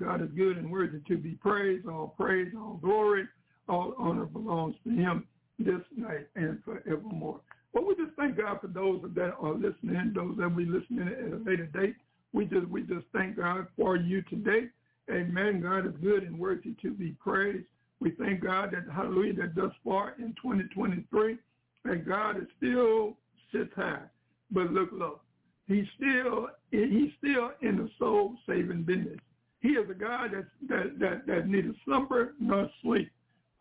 [0.00, 0.20] Lord.
[0.20, 1.86] God is good and worthy to be praised.
[1.86, 3.24] All praise, all glory,
[3.68, 5.26] all honor belongs to him
[5.58, 7.40] this night and forevermore.
[7.72, 11.32] Well, we just thank God for those that are listening, those that we listening at
[11.32, 11.96] a later date.
[12.32, 14.68] We just we just thank God for you today.
[15.10, 15.60] Amen.
[15.60, 17.66] God is good and worthy to be praised.
[18.00, 21.36] We thank God that hallelujah that thus far in 2023
[21.84, 23.16] that God is still
[23.52, 24.02] sits high,
[24.50, 25.20] but look low.
[25.66, 29.18] He's still he's still in the soul saving business.
[29.64, 33.10] He is a God that that that, that neither slumber nor sleep.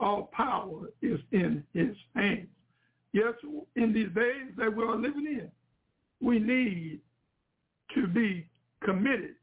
[0.01, 2.49] All power is in his hands.
[3.13, 3.33] Yes,
[3.77, 5.49] in these days that we are living in,
[6.19, 6.99] we need
[7.95, 8.45] to be
[8.83, 9.35] committed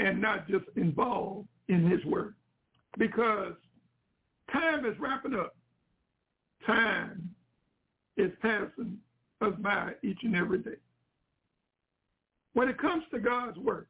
[0.00, 2.34] and not just involved in his work.
[2.98, 3.54] Because
[4.52, 5.54] time is wrapping up.
[6.66, 7.30] Time
[8.16, 8.98] is passing
[9.40, 10.80] us by each and every day.
[12.54, 13.86] When it comes to God's work,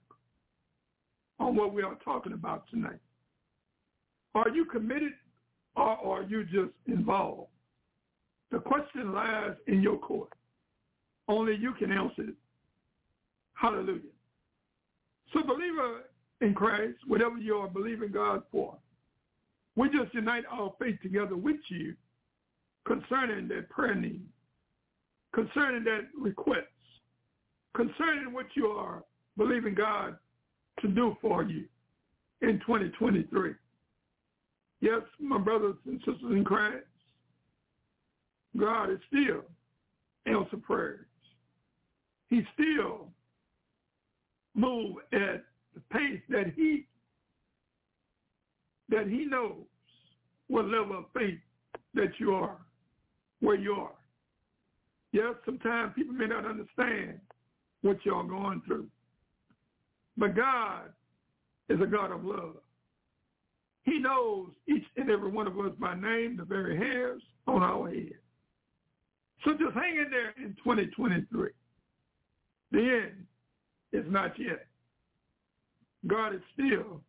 [1.39, 3.01] on what we are talking about tonight,
[4.35, 5.13] are you committed
[5.77, 7.49] or are you just involved?
[8.51, 10.31] The question lies in your court.
[11.29, 12.35] Only you can answer it.
[13.55, 14.01] Hallelujah.
[15.33, 16.03] So believer,
[16.41, 18.77] in Christ, whatever you are believing God for,
[19.77, 21.95] we just unite our faith together with you
[22.87, 24.23] concerning that prayer need,
[25.35, 26.67] concerning that request,
[27.75, 29.05] concerning what you are
[29.39, 30.17] believing God
[30.83, 31.65] to do for you
[32.43, 33.55] in 2023.
[34.81, 36.85] Yes, my brothers and sisters in Christ,
[38.59, 39.45] God is still
[40.27, 41.07] answer prayers.
[42.29, 43.09] He still
[44.55, 46.87] move at the pace that he
[48.89, 49.65] that he knows
[50.49, 51.39] what level of faith
[51.95, 52.59] that you are,
[53.41, 53.95] where you are.
[55.13, 57.19] Yes, sometimes people may not understand
[57.81, 58.87] what you're going through.
[60.17, 60.91] But God
[61.69, 62.57] is a God of love.
[63.85, 67.89] He knows each and every one of us by name, the very hairs on our
[67.89, 68.13] head.
[69.45, 71.51] So just hang in there in 2023.
[72.71, 73.27] The end
[73.93, 74.67] is not yet.
[76.07, 77.01] God is still,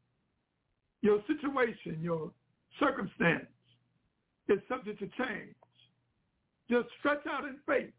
[1.01, 2.31] your situation, your
[2.79, 3.45] circumstance
[4.49, 5.55] is subject to change.
[6.69, 7.93] Just stretch out in faith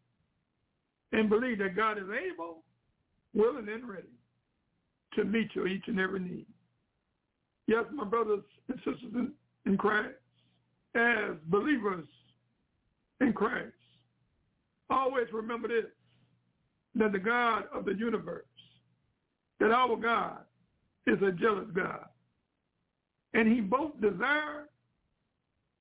[1.12, 2.64] and believe that God is able,
[3.34, 4.08] willing, and ready
[5.16, 6.46] to meet your each and every need.
[7.66, 9.28] Yes, my brothers and sisters
[9.66, 10.14] in, Christ,
[10.94, 12.06] as believers
[13.20, 13.72] in Christ,
[14.90, 15.86] always remember this,
[16.94, 18.44] that the God of the universe,
[19.60, 20.38] that our God
[21.06, 22.04] is a jealous God.
[23.32, 24.68] And he both desires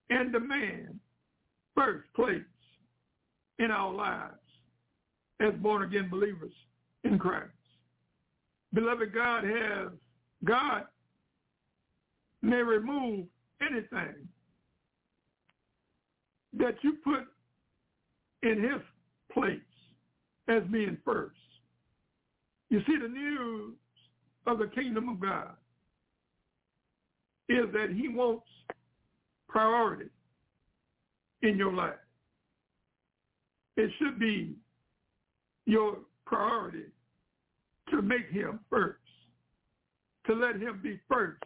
[0.09, 0.95] and demands
[1.75, 2.41] first place
[3.59, 4.33] in our lives
[5.39, 6.53] as born-again believers
[7.03, 7.51] in Christ.
[8.73, 9.89] Beloved, God has,
[10.43, 10.83] God
[12.41, 13.25] may remove
[13.61, 14.27] anything
[16.57, 17.27] that you put
[18.41, 18.81] in his
[19.31, 19.59] place
[20.47, 21.35] as being first.
[22.69, 23.75] You see, the news
[24.45, 25.51] of the kingdom of God
[27.49, 28.45] is that he wants
[29.47, 30.09] priority
[31.43, 31.93] in your life.
[33.77, 34.55] It should be
[35.65, 36.85] your priority
[37.89, 38.99] to make him first,
[40.27, 41.43] to let him be first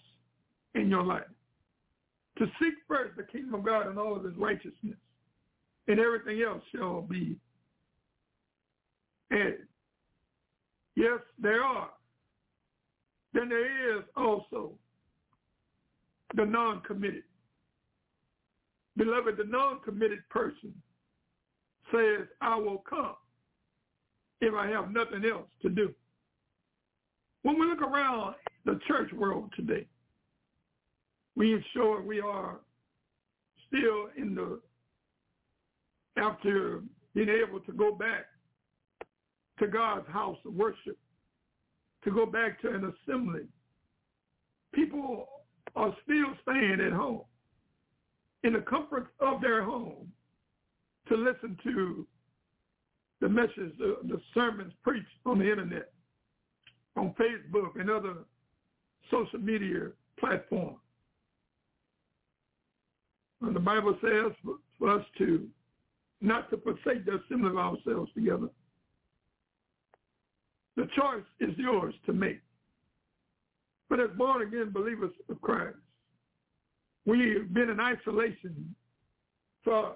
[0.76, 1.24] in your life,
[2.38, 4.98] to seek first the kingdom of God and all of his righteousness,
[5.88, 7.38] and everything else shall be
[9.32, 9.68] added.
[10.96, 11.90] Yes, there are.
[13.34, 14.72] Then there is also
[16.36, 17.24] the non-committed.
[18.96, 20.74] Beloved, the non-committed person
[21.92, 23.16] says, I will come
[24.42, 25.94] if I have nothing else to do.
[27.44, 28.36] When we look around
[28.66, 29.88] the church world today,
[31.36, 32.60] we ensure we are
[33.68, 34.60] still in the,
[36.18, 36.82] after
[37.14, 38.26] being able to go back
[39.60, 40.98] to God's house of worship,
[42.04, 43.42] to go back to an assembly.
[44.74, 45.28] People
[45.76, 47.22] are still staying at home
[48.44, 50.12] in the comfort of their home
[51.08, 52.06] to listen to
[53.22, 55.92] the message, the, the sermons preached on the internet,
[56.98, 58.16] on Facebook and other
[59.12, 59.90] social media
[60.20, 60.78] platforms.
[63.42, 64.32] And the Bible says
[64.80, 65.48] for, us to
[66.22, 68.50] not to forsake the assembly of ourselves together.
[70.76, 72.42] The choice is yours to make.
[73.90, 75.78] But as born again believers of Christ,
[77.06, 78.76] we've been in isolation
[79.64, 79.94] for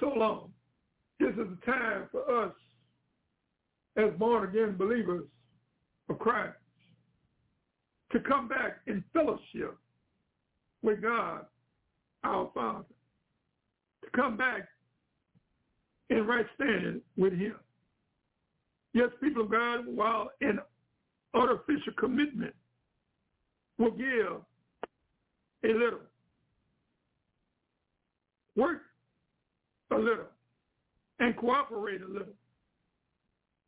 [0.00, 0.50] so long.
[1.18, 2.52] This is the time for us
[3.96, 5.24] as born again believers
[6.08, 6.56] of Christ
[8.12, 9.76] to come back in fellowship
[10.82, 11.46] with God,
[12.24, 12.84] our Father,
[14.04, 14.68] to come back
[16.10, 17.56] in right standing with him.
[18.94, 20.58] Yes, people of God, while in
[21.34, 22.54] artificial commitment
[23.78, 24.40] will give
[25.64, 26.00] a little.
[28.54, 28.82] Work
[29.90, 30.30] a little
[31.18, 32.34] and cooperate a little.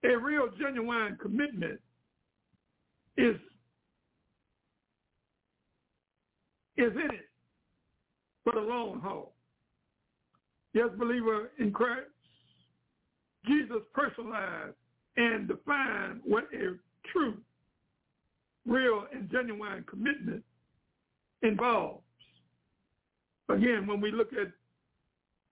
[0.05, 1.81] A real genuine commitment
[3.19, 3.37] is
[6.77, 7.29] is in it
[8.45, 9.35] for the long haul.
[10.73, 12.07] Yes, believer in Christ,
[13.47, 14.77] Jesus personalized
[15.17, 16.77] and defined what a
[17.13, 17.37] true,
[18.65, 20.45] real, and genuine commitment
[21.43, 22.03] involves.
[23.49, 24.53] Again, when we look at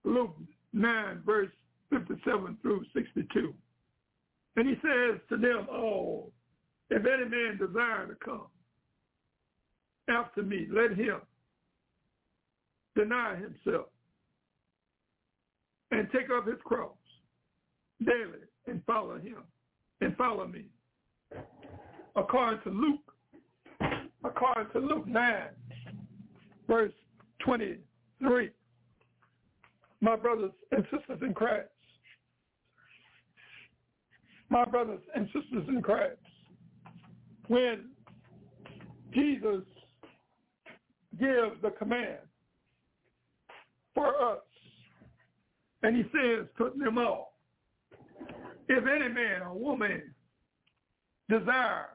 [0.04, 0.36] Luke
[0.72, 1.50] 9, verse
[1.90, 3.52] 57 through 62,
[4.54, 6.30] and he says to them all,
[6.90, 8.46] if any man desire to come
[10.08, 11.20] after me, let him
[12.94, 13.86] deny himself
[15.90, 16.96] and take up his cross
[18.04, 19.38] daily and follow him
[20.00, 20.66] and follow me
[22.14, 23.00] according to Luke
[24.24, 25.42] according to Luke 9,
[26.66, 26.92] verse
[27.44, 28.50] 23.
[30.00, 31.68] My brothers and sisters in Christ,
[34.48, 36.18] my brothers and sisters in Christ,
[37.48, 37.90] when
[39.12, 39.64] Jesus
[41.18, 42.18] gives the command
[43.94, 44.40] for us,
[45.82, 47.38] and he says to them all,
[48.68, 50.02] if any man or woman
[51.28, 51.88] desire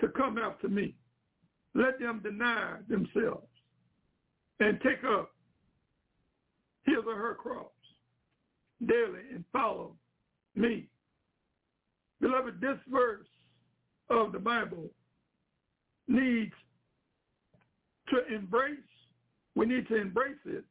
[0.00, 0.94] to come after me,
[1.74, 3.48] let them deny themselves
[4.60, 5.30] and take up
[6.84, 7.66] his or her cross
[8.86, 9.96] daily and follow
[10.54, 10.86] me.
[12.20, 13.26] Beloved, this verse
[14.10, 14.90] of the Bible
[16.08, 16.52] needs
[18.08, 18.76] to embrace,
[19.54, 20.64] we need to embrace it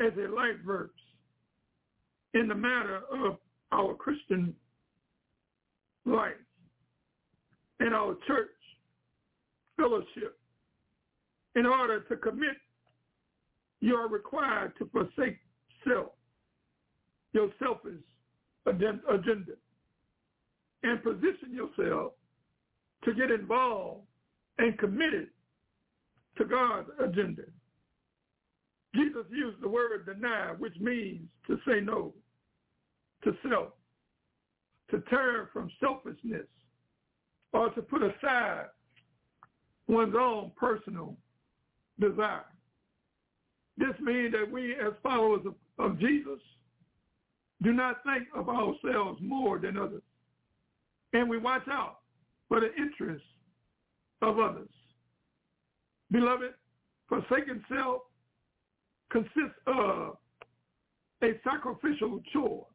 [0.00, 0.90] as a life verse
[2.34, 3.38] in the matter of
[3.72, 4.54] our Christian
[6.04, 6.34] life
[7.80, 8.50] and our church
[9.76, 10.38] fellowship.
[11.56, 12.56] In order to commit,
[13.80, 15.38] you are required to forsake
[15.86, 16.12] self,
[17.32, 18.02] your selfish
[18.66, 19.52] agenda,
[20.82, 22.12] and position yourself
[23.04, 24.02] to get involved
[24.58, 25.28] and committed
[26.38, 27.42] to God's agenda.
[28.94, 32.14] Jesus used the word deny, which means to say no
[33.24, 33.72] to self,
[34.90, 36.46] to turn from selfishness,
[37.52, 38.66] or to put aside
[39.88, 41.16] one's own personal
[41.98, 42.44] desire.
[43.78, 46.40] This means that we as followers of, of Jesus
[47.62, 50.02] do not think of ourselves more than others.
[51.12, 51.98] And we watch out
[52.48, 53.26] for the interests
[54.22, 54.68] of others.
[56.10, 56.54] Beloved,
[57.08, 58.02] forsaken self
[59.10, 60.16] consists of
[61.22, 62.66] a sacrificial chore.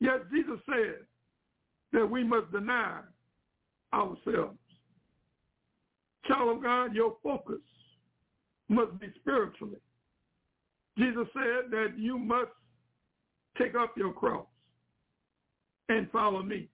[0.00, 1.06] Yet Jesus said
[1.92, 3.00] that we must deny
[3.94, 4.58] ourselves.
[6.26, 7.60] Child of God, your focus
[8.68, 9.78] must be spiritually.
[10.98, 12.50] Jesus said that you must
[13.58, 14.46] take up your cross
[15.88, 16.68] and follow me.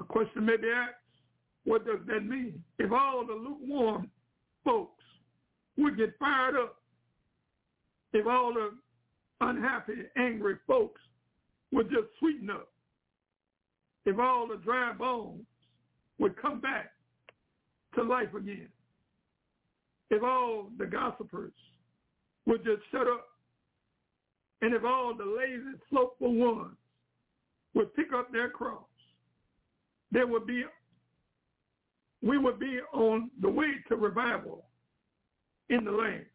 [0.00, 0.94] A question may be asked,
[1.64, 2.62] what does that mean?
[2.78, 4.10] If all the lukewarm
[4.64, 5.04] folks
[5.76, 6.76] would get fired up,
[8.12, 8.70] if all the
[9.40, 11.00] unhappy, angry folks
[11.72, 12.68] would just sweeten up,
[14.06, 15.44] if all the dry bones
[16.18, 16.92] would come back
[17.94, 18.68] to life again,
[20.10, 21.52] if all the gossipers
[22.46, 23.28] would just shut up,
[24.62, 26.76] and if all the lazy, slothful ones
[27.74, 28.84] would pick up their cross,
[30.12, 30.64] there would be
[32.22, 34.66] we would be on the way to revival
[35.70, 36.26] in the land.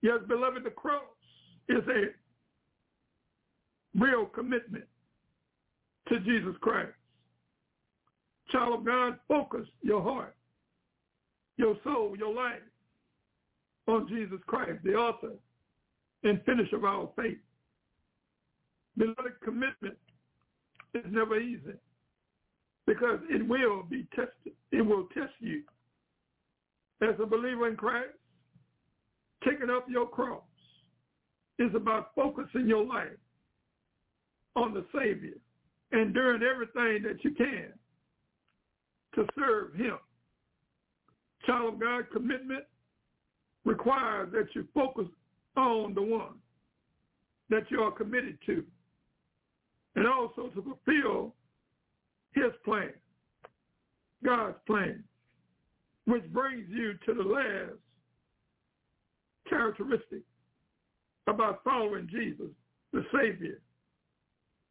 [0.00, 1.02] Yes, beloved, the cross
[1.68, 2.04] is a
[3.98, 4.84] real commitment
[6.08, 6.92] to Jesus Christ.
[8.50, 10.36] Child of God, focus your heart,
[11.56, 12.62] your soul, your life
[13.88, 15.32] on Jesus Christ, the author
[16.22, 17.38] and finisher of our faith.
[18.96, 19.96] Beloved, commitment
[20.94, 21.72] is never easy
[22.86, 24.52] because it will be tested.
[24.72, 25.62] It will test you.
[27.02, 28.16] As a believer in Christ,
[29.44, 30.42] taking up your cross
[31.58, 33.18] is about focusing your life
[34.56, 35.34] on the Savior
[35.92, 37.72] and doing everything that you can
[39.14, 39.98] to serve him.
[41.46, 42.64] Child of God commitment
[43.64, 45.06] requires that you focus
[45.56, 46.34] on the one
[47.50, 48.64] that you are committed to
[49.94, 51.34] and also to fulfill
[52.34, 52.92] his plan,
[54.24, 55.02] God's plan,
[56.06, 57.78] which brings you to the last
[59.48, 60.22] characteristic
[61.26, 62.50] about following Jesus,
[62.92, 63.60] the Savior,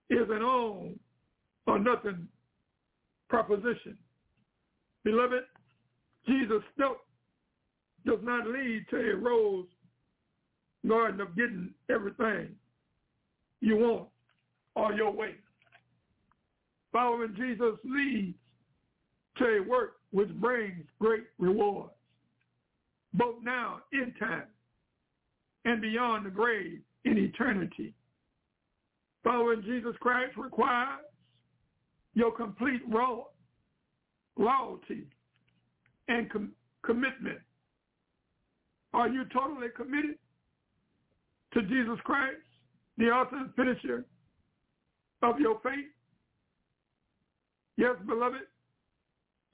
[0.09, 0.89] is an all
[1.65, 2.27] or nothing
[3.29, 3.97] proposition.
[5.03, 5.43] Beloved,
[6.27, 6.97] Jesus' step
[8.05, 9.65] does not lead to a rose
[10.87, 12.49] garden of getting everything
[13.61, 14.07] you want
[14.75, 15.35] or your way.
[16.93, 18.37] Following Jesus leads
[19.37, 21.91] to a work which brings great rewards,
[23.15, 24.43] both now in time
[25.65, 27.95] and beyond the grave in eternity.
[29.23, 30.99] Following Jesus Christ requires
[32.13, 32.81] your complete
[34.37, 35.07] loyalty
[36.07, 36.51] and com-
[36.85, 37.39] commitment.
[38.93, 40.15] Are you totally committed
[41.55, 42.37] to Jesus Christ,
[42.99, 44.05] the author and finisher
[45.23, 45.87] of your faith?
[47.77, 48.41] Yes, beloved,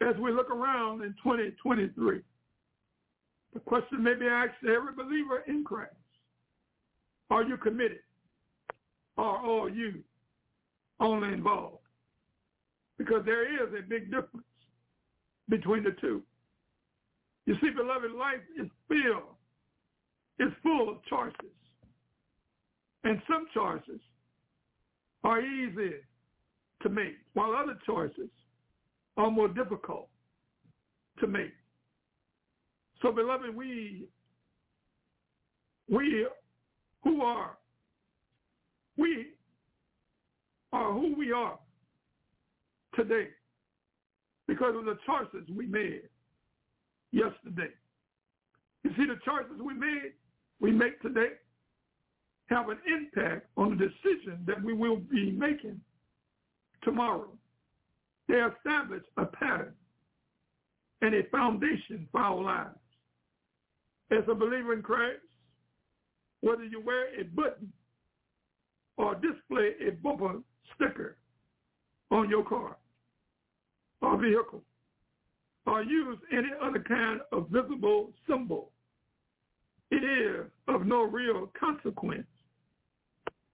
[0.02, 2.22] as we look around in 2023,
[3.54, 5.94] the question may be asked to every believer in Christ.
[7.30, 8.00] Are you committed?
[9.18, 10.04] Or are you
[11.00, 11.78] only involved?
[12.98, 14.46] Because there is a big difference
[15.48, 16.22] between the two.
[17.46, 19.36] You see, beloved, life is filled,
[20.40, 21.56] is full of choices.
[23.04, 24.02] And some choices
[25.24, 25.96] are easy
[26.82, 28.30] to make, while other choices
[29.18, 30.08] are more difficult
[31.20, 31.52] to make.
[33.02, 34.08] So, beloved, we
[35.90, 36.28] we
[37.04, 37.58] who are
[38.98, 39.28] we
[40.72, 41.58] are who we are
[42.96, 43.28] today
[44.48, 46.02] because of the choices we made
[47.12, 47.72] yesterday.
[48.84, 50.14] You see, the choices we made,
[50.60, 51.30] we make today,
[52.48, 55.80] have an impact on the decision that we will be making
[56.90, 57.30] tomorrow.
[58.28, 59.74] They establish a pattern
[61.02, 62.76] and a foundation for our lives.
[64.12, 65.22] As a believer in Christ,
[66.42, 67.72] whether you wear a button
[68.98, 70.40] or display a bumper
[70.76, 71.18] sticker
[72.12, 72.76] on your car
[74.02, 74.64] or vehicle,
[75.68, 78.72] or use any other kind of visible symbol,
[79.92, 82.26] it is of no real consequence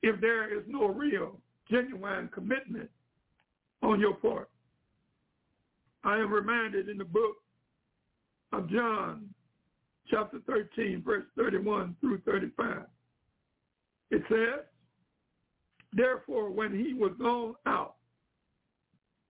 [0.03, 2.89] if there is no real, genuine commitment
[3.81, 4.49] on your part.
[6.03, 7.35] I am reminded in the book
[8.53, 9.27] of John,
[10.09, 12.83] chapter 13, verse 31 through 35.
[14.11, 14.65] It says,
[15.93, 17.95] Therefore, when he was gone out,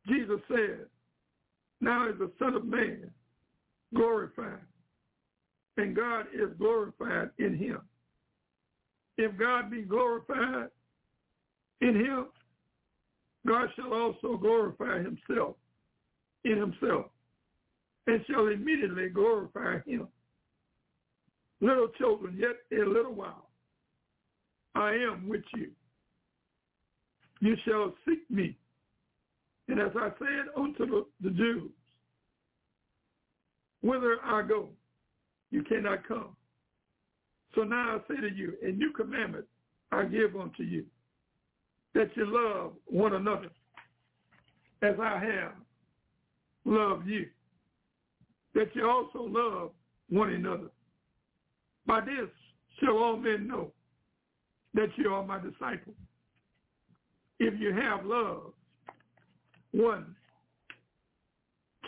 [0.07, 0.85] Jesus said,
[1.81, 3.09] Now is the Son of Man
[3.93, 4.59] glorified,
[5.77, 7.79] and God is glorified in him.
[9.17, 10.69] If God be glorified
[11.81, 12.25] in him,
[13.45, 15.55] God shall also glorify himself
[16.43, 17.05] in himself
[18.07, 20.07] and shall immediately glorify him.
[21.61, 23.49] Little children, yet a little while,
[24.75, 25.71] I am with you.
[27.39, 28.57] You shall seek me.
[29.67, 31.71] And as I said unto the, the Jews,
[33.81, 34.69] whither I go,
[35.51, 36.35] you cannot come.
[37.55, 39.45] So now I say to you, a new commandment
[39.91, 40.85] I give unto you,
[41.95, 43.49] that you love one another
[44.81, 45.53] as I have
[46.65, 47.27] loved you,
[48.53, 49.71] that you also love
[50.09, 50.69] one another.
[51.87, 52.29] By this
[52.79, 53.71] shall all men know
[54.73, 55.95] that you are my disciples,
[57.39, 58.53] if you have love
[59.71, 60.15] one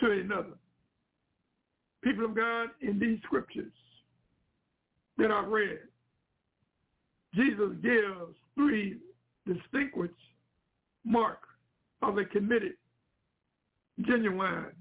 [0.00, 0.56] to another.
[2.02, 3.72] People of God, in these scriptures,
[5.18, 5.80] that I've read,
[7.34, 8.98] Jesus gives three
[9.54, 10.14] distinguished
[11.04, 11.40] mark
[12.02, 12.74] of a committed,
[14.06, 14.72] genuine,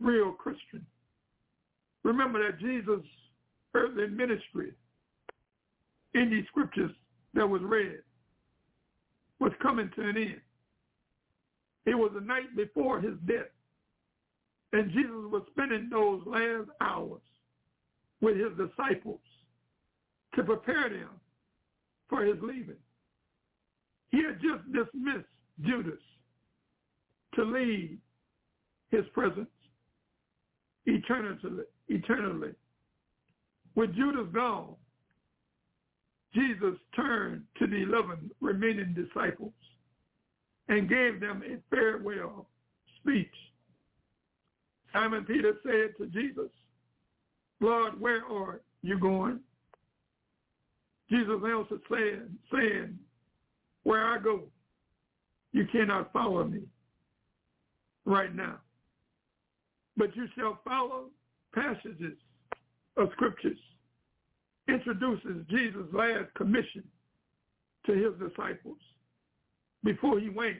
[0.00, 0.84] real Christian.
[2.04, 3.06] Remember that Jesus'
[3.74, 4.72] earthly ministry
[6.14, 6.90] in these scriptures
[7.34, 8.00] that was read
[9.40, 10.40] was coming to an end.
[11.86, 13.50] It was the night before his death.
[14.72, 17.20] And Jesus was spending those last hours
[18.20, 19.20] with his disciples
[20.34, 21.10] to prepare them
[22.08, 22.76] for his leaving.
[24.12, 25.26] He had just dismissed
[25.62, 26.00] Judas
[27.34, 27.98] to leave
[28.90, 29.48] his presence
[30.86, 31.64] eternally.
[31.88, 32.52] eternally.
[33.74, 34.74] With Judas gone,
[36.34, 39.52] Jesus turned to the 11 remaining disciples
[40.68, 42.48] and gave them a farewell
[43.00, 43.34] speech.
[44.92, 46.50] Simon Peter said to Jesus,
[47.60, 49.40] Lord, where are you going?
[51.10, 52.98] Jesus answered saying, saying,
[53.82, 54.42] where I go,
[55.52, 56.60] you cannot follow me
[58.04, 58.58] right now.
[59.96, 61.06] But you shall follow
[61.54, 62.16] passages
[62.96, 63.58] of scriptures
[64.68, 66.84] introduces Jesus' last commission
[67.86, 68.78] to his disciples
[69.84, 70.56] before he went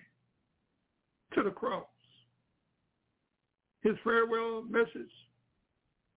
[1.34, 1.84] to the cross.
[3.82, 5.10] His farewell message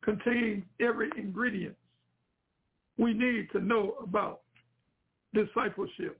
[0.03, 1.75] contains every ingredient
[2.97, 4.41] we need to know about
[5.33, 6.19] discipleship.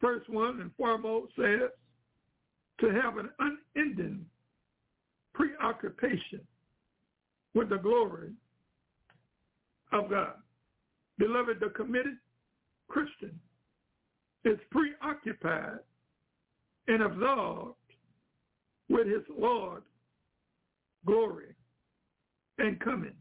[0.00, 1.70] First one and foremost says
[2.80, 3.30] to have an
[3.74, 4.24] unending
[5.34, 6.40] preoccupation
[7.54, 8.30] with the glory
[9.92, 10.34] of God.
[11.18, 12.16] Beloved, the committed
[12.88, 13.38] Christian
[14.44, 15.80] is preoccupied
[16.86, 17.74] and absorbed
[18.88, 19.82] with his Lord
[21.04, 21.54] glory
[22.58, 23.14] and coming.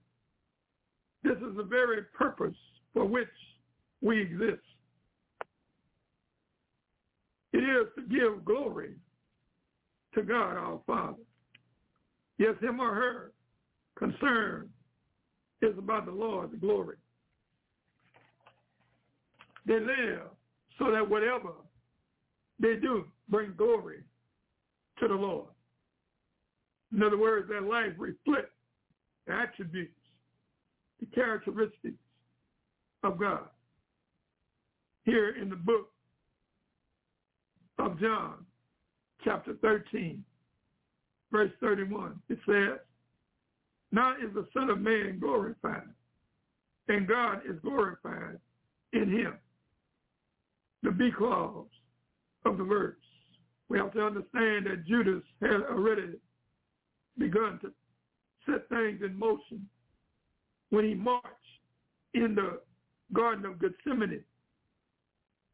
[1.24, 2.56] This is the very purpose
[2.94, 3.28] for which
[4.02, 4.62] we exist.
[7.68, 8.94] Is to give glory
[10.16, 11.18] to God our Father.
[12.38, 13.34] Yes, him or her
[14.00, 14.70] concern
[15.62, 16.96] is about the Lord's glory.
[19.66, 20.30] They live
[20.80, 21.52] so that whatever
[22.58, 24.04] they do bring glory
[25.00, 25.50] to the Lord.
[26.96, 28.54] In other words, their life reflects
[29.26, 30.00] the attributes,
[31.02, 31.98] the characteristics
[33.04, 33.50] of God.
[35.04, 35.90] Here in the book
[37.88, 38.46] of John,
[39.24, 40.22] chapter 13,
[41.32, 42.80] verse 31, it says,
[43.94, 45.88] Now is the Son of Man glorified,
[46.90, 48.40] and God is glorified
[48.92, 49.36] in him.
[50.84, 51.66] The B clause
[52.46, 52.96] of the verse.
[53.70, 56.20] We have to understand that Judas had already
[57.18, 57.72] begun to
[58.46, 59.66] set things in motion
[60.72, 61.26] when he marched
[62.14, 62.60] in the
[63.14, 64.24] Garden of Gethsemane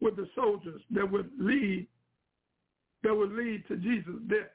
[0.01, 1.87] with the soldiers that would lead
[3.03, 4.49] that would lead to Jesus' death.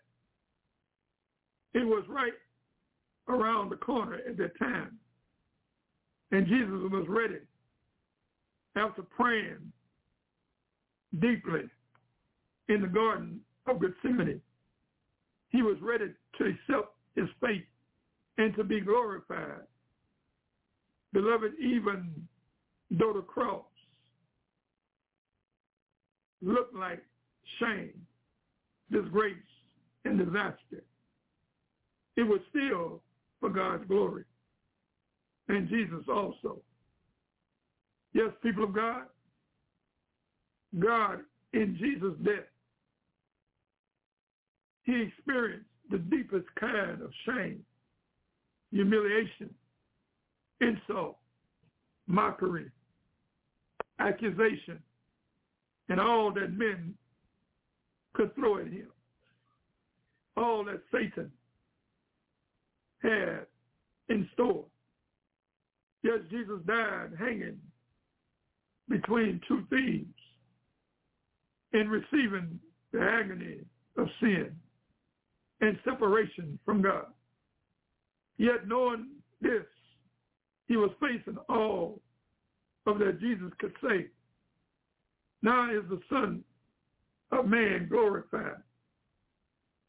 [1.75, 2.33] It was right
[3.29, 4.99] around the corner at that time.
[6.33, 7.41] And Jesus was ready
[8.77, 9.73] after praying
[11.21, 11.63] deeply
[12.69, 14.41] in the Garden of Gethsemane.
[15.51, 17.67] He was ready to accept his fate
[18.37, 19.63] and to be glorified.
[21.13, 22.13] Beloved, even
[22.91, 23.65] though the cross
[26.43, 27.03] looked like
[27.59, 28.07] shame,
[28.91, 29.35] disgrace,
[30.05, 30.85] and disaster,
[32.17, 33.03] it was still
[33.41, 34.25] for God's glory.
[35.49, 36.61] And Jesus also.
[38.13, 39.05] Yes, people of God,
[40.79, 41.21] God
[41.53, 42.49] in Jesus' death,
[44.85, 47.63] he experienced the deepest kind of shame,
[48.71, 49.55] humiliation,
[50.61, 51.17] insult,
[52.07, 52.71] mockery,
[53.99, 54.79] accusation,
[55.89, 56.95] and all that men
[58.19, 58.89] could throw at him.
[60.37, 61.31] All that Satan
[63.01, 63.47] had
[64.09, 64.65] in store.
[66.03, 67.59] Yes, Jesus died hanging
[68.89, 70.07] between two thieves
[71.73, 72.59] in receiving
[72.93, 73.59] the agony
[73.97, 74.51] of sin
[75.61, 77.07] and separation from God.
[78.39, 79.07] Yet knowing
[79.41, 79.65] this,
[80.67, 82.01] he was facing all
[82.87, 84.07] of that Jesus could say.
[85.43, 86.43] Now is the Son
[87.33, 88.63] of Man glorified.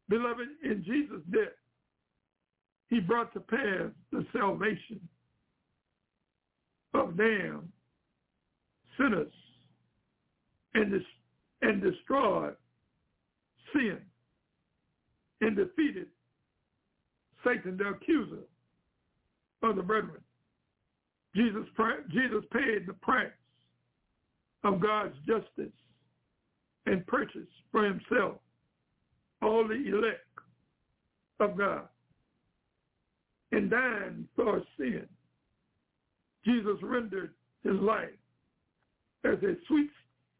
[0.10, 1.54] Beloved, in Jesus' death,
[2.90, 5.00] he brought to pass the salvation
[6.94, 7.70] of damned
[8.98, 9.32] sinners
[10.74, 11.02] and, dis-
[11.62, 12.56] and destroyed
[13.74, 14.00] sin
[15.42, 16.08] and defeated
[17.46, 18.44] Satan, the accuser
[19.64, 20.22] of the brethren.
[21.36, 21.66] Jesus,
[22.10, 23.28] Jesus paid the price
[24.64, 25.72] of God's justice
[26.90, 28.38] and purchased for himself
[29.44, 30.26] all the elect
[31.40, 31.88] of God.
[33.52, 35.06] And dying for sin,
[36.46, 37.34] Jesus rendered
[37.64, 38.10] his life
[39.24, 39.90] as a sweet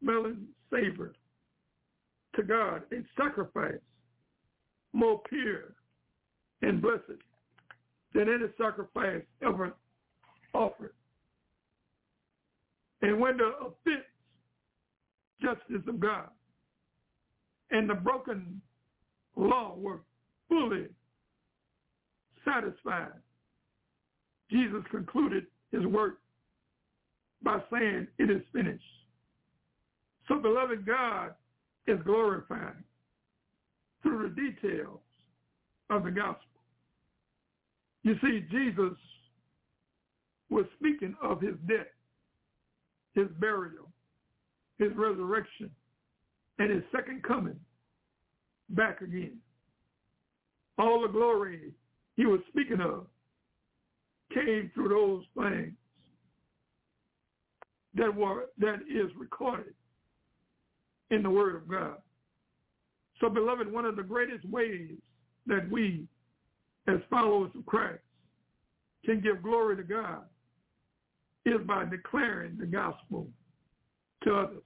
[0.02, 1.12] smelling savor
[2.34, 3.74] to God, a sacrifice
[4.92, 5.74] more pure
[6.62, 7.20] and blessed
[8.12, 9.74] than any sacrifice ever
[10.52, 10.94] offered.
[13.02, 14.04] And when the offense
[15.40, 16.28] justice of God
[17.70, 18.60] and the broken
[19.36, 20.00] law were
[20.48, 20.86] fully
[22.44, 23.12] satisfied,
[24.50, 26.18] Jesus concluded his work
[27.42, 28.82] by saying, it is finished.
[30.28, 31.34] So beloved, God
[31.86, 32.82] is glorified
[34.02, 35.00] through the details
[35.88, 36.44] of the gospel.
[38.02, 38.96] You see, Jesus
[40.48, 41.86] was speaking of his death,
[43.14, 43.88] his burial,
[44.78, 45.70] his resurrection,
[46.60, 47.58] and his second coming
[48.68, 49.38] back again.
[50.78, 51.72] All the glory
[52.16, 53.06] he was speaking of
[54.32, 55.72] came through those things
[57.94, 59.74] that were that is recorded
[61.10, 61.96] in the Word of God.
[63.20, 64.92] So, beloved, one of the greatest ways
[65.46, 66.06] that we,
[66.86, 68.02] as followers of Christ,
[69.04, 70.22] can give glory to God
[71.46, 73.26] is by declaring the gospel
[74.24, 74.62] to others.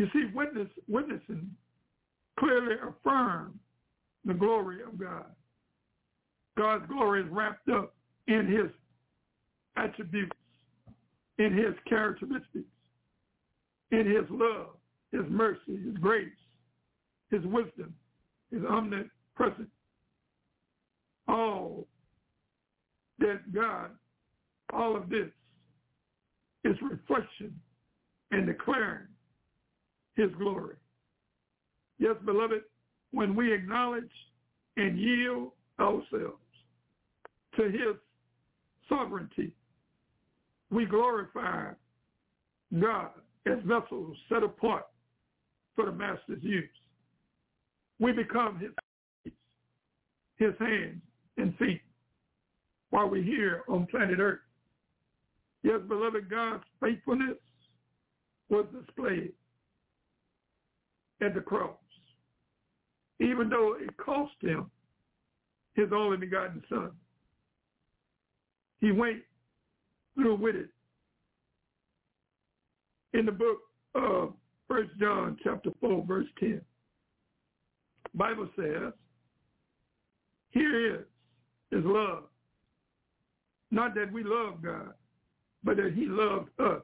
[0.00, 1.50] You see, witness, witnessing
[2.38, 3.60] clearly affirms
[4.24, 5.26] the glory of God.
[6.56, 7.94] God's glory is wrapped up
[8.26, 8.70] in his
[9.76, 10.32] attributes,
[11.38, 12.64] in his characteristics,
[13.90, 14.68] in his love,
[15.12, 16.28] his mercy, his grace,
[17.30, 17.94] his wisdom,
[18.50, 19.68] his omnipresent.
[21.28, 21.86] All
[23.18, 23.90] that God,
[24.72, 25.28] all of this
[26.64, 27.54] is reflection
[28.30, 29.09] and declaring
[30.20, 30.76] his glory.
[31.98, 32.62] Yes, beloved,
[33.12, 34.10] when we acknowledge
[34.76, 36.38] and yield ourselves
[37.56, 37.96] to his
[38.88, 39.54] sovereignty,
[40.70, 41.72] we glorify
[42.80, 43.10] God
[43.46, 44.86] as vessels set apart
[45.74, 46.68] for the master's use
[48.00, 49.32] we become his
[50.38, 51.02] his hands
[51.36, 51.82] and feet
[52.88, 54.40] while we're here on planet Earth.
[55.62, 57.36] Yes, beloved, God's faithfulness
[58.48, 59.32] was displayed
[61.22, 61.76] at the cross,
[63.20, 64.70] even though it cost him
[65.74, 66.90] his only begotten son.
[68.80, 69.18] He went
[70.14, 70.68] through with it.
[73.12, 73.58] In the book
[73.94, 74.34] of
[74.68, 76.60] First John chapter 4, verse 10,
[78.14, 78.92] Bible says,
[80.50, 81.04] here is
[81.70, 82.24] his love.
[83.70, 84.94] Not that we love God,
[85.62, 86.82] but that he loved us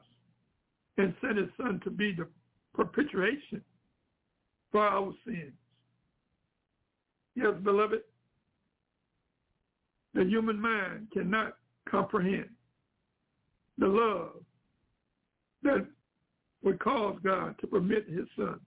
[0.97, 2.27] and sent his son to be the
[2.73, 3.61] propitiation
[4.71, 5.53] for our sins.
[7.35, 8.01] Yes, beloved,
[10.13, 11.57] the human mind cannot
[11.89, 12.49] comprehend
[13.77, 14.31] the love
[15.63, 15.85] that
[16.63, 18.59] would cause God to permit his son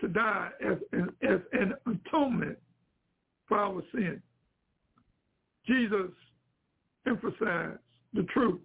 [0.00, 2.58] to die as an, as an atonement
[3.46, 4.20] for our sin.
[5.66, 6.10] Jesus
[7.06, 7.78] emphasized
[8.12, 8.60] the truth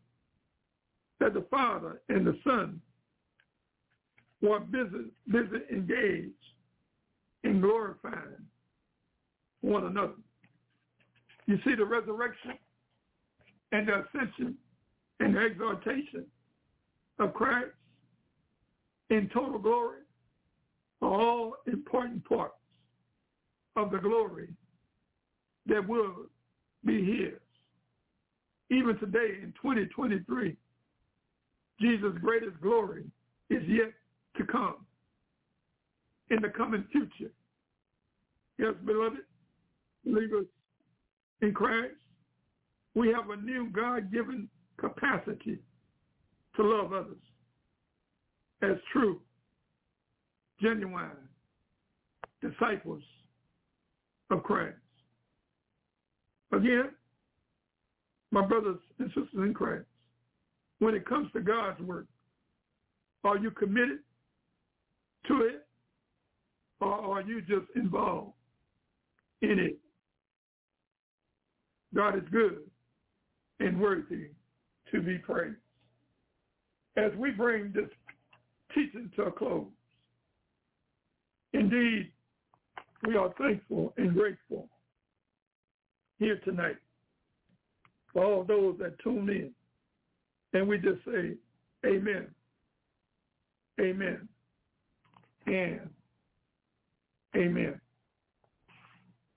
[1.19, 2.81] that the Father and the Son
[4.41, 6.33] were busy, busy engaged
[7.43, 8.45] in glorifying
[9.61, 10.13] one another.
[11.45, 12.53] You see the resurrection
[13.71, 14.55] and the ascension
[15.19, 16.25] and the exaltation
[17.19, 17.71] of Christ
[19.09, 20.01] in total glory
[21.01, 22.53] are all important parts
[23.75, 24.49] of the glory
[25.65, 26.27] that will
[26.85, 27.39] be his.
[28.71, 30.55] Even today in 2023,
[31.81, 33.05] Jesus' greatest glory
[33.49, 33.91] is yet
[34.39, 34.85] to come
[36.31, 37.31] in the coming future.
[38.57, 39.19] Yes, beloved
[40.03, 40.47] believers
[41.41, 41.93] in Christ,
[42.95, 45.59] we have a new God-given capacity
[46.55, 47.17] to love others
[48.61, 49.21] as true,
[50.61, 51.11] genuine
[52.41, 53.03] disciples
[54.31, 54.75] of Christ.
[56.51, 56.89] Again,
[58.31, 59.85] my brothers and sisters in Christ,
[60.79, 62.07] when it comes to God's work,
[63.23, 63.99] are you committed
[65.27, 65.65] to it
[66.81, 68.33] or are you just involved
[69.41, 69.77] in it?
[71.93, 72.59] God is good
[73.59, 74.27] and worthy
[74.91, 75.57] to be praised.
[76.97, 77.89] As we bring this
[78.73, 79.67] teaching to a close,
[81.53, 82.11] indeed,
[83.07, 84.67] we are thankful and grateful
[86.19, 86.75] here tonight
[88.13, 89.51] for all those that tune in.
[90.53, 91.35] And we just say,
[91.85, 92.27] amen,
[93.79, 94.27] amen,
[97.35, 97.81] amen.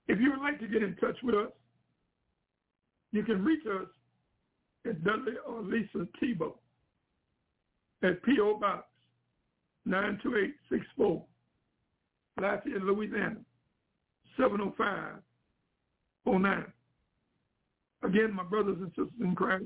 [0.07, 1.51] If you would like to get in touch with us,
[3.11, 3.87] you can reach us
[4.87, 6.59] at Dudley or Lisa Thibeaux
[8.03, 8.59] at P.O.
[8.59, 8.85] Box
[9.85, 11.25] 92864,
[12.41, 13.37] Lafayette, Louisiana,
[14.37, 16.65] 70509.
[18.03, 19.65] Again, my brothers and sisters in Christ,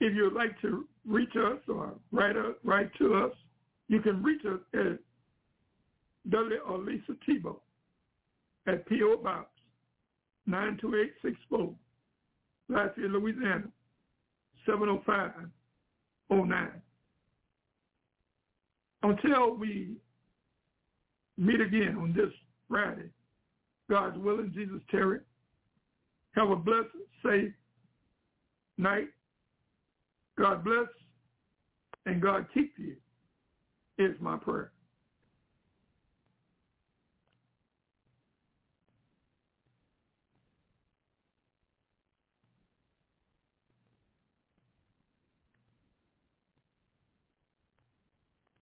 [0.00, 2.34] if you'd like to reach us or write,
[2.64, 3.32] write to us,
[3.90, 4.98] you can reach us at
[6.30, 7.60] Dudley or Lisa Thibeaux
[8.68, 9.16] at P.O.
[9.16, 9.48] Box
[10.46, 11.74] 92864,
[12.68, 13.64] Lafayette, Louisiana,
[14.64, 16.70] 70509.
[19.02, 19.96] Until we
[21.36, 22.30] meet again on this
[22.68, 23.10] Friday,
[23.88, 25.18] God's willing, Jesus tarry,
[26.36, 26.90] have a blessed,
[27.24, 27.52] safe
[28.78, 29.08] night.
[30.38, 30.86] God bless
[32.06, 32.94] and God keep you
[34.00, 34.72] is my prayer.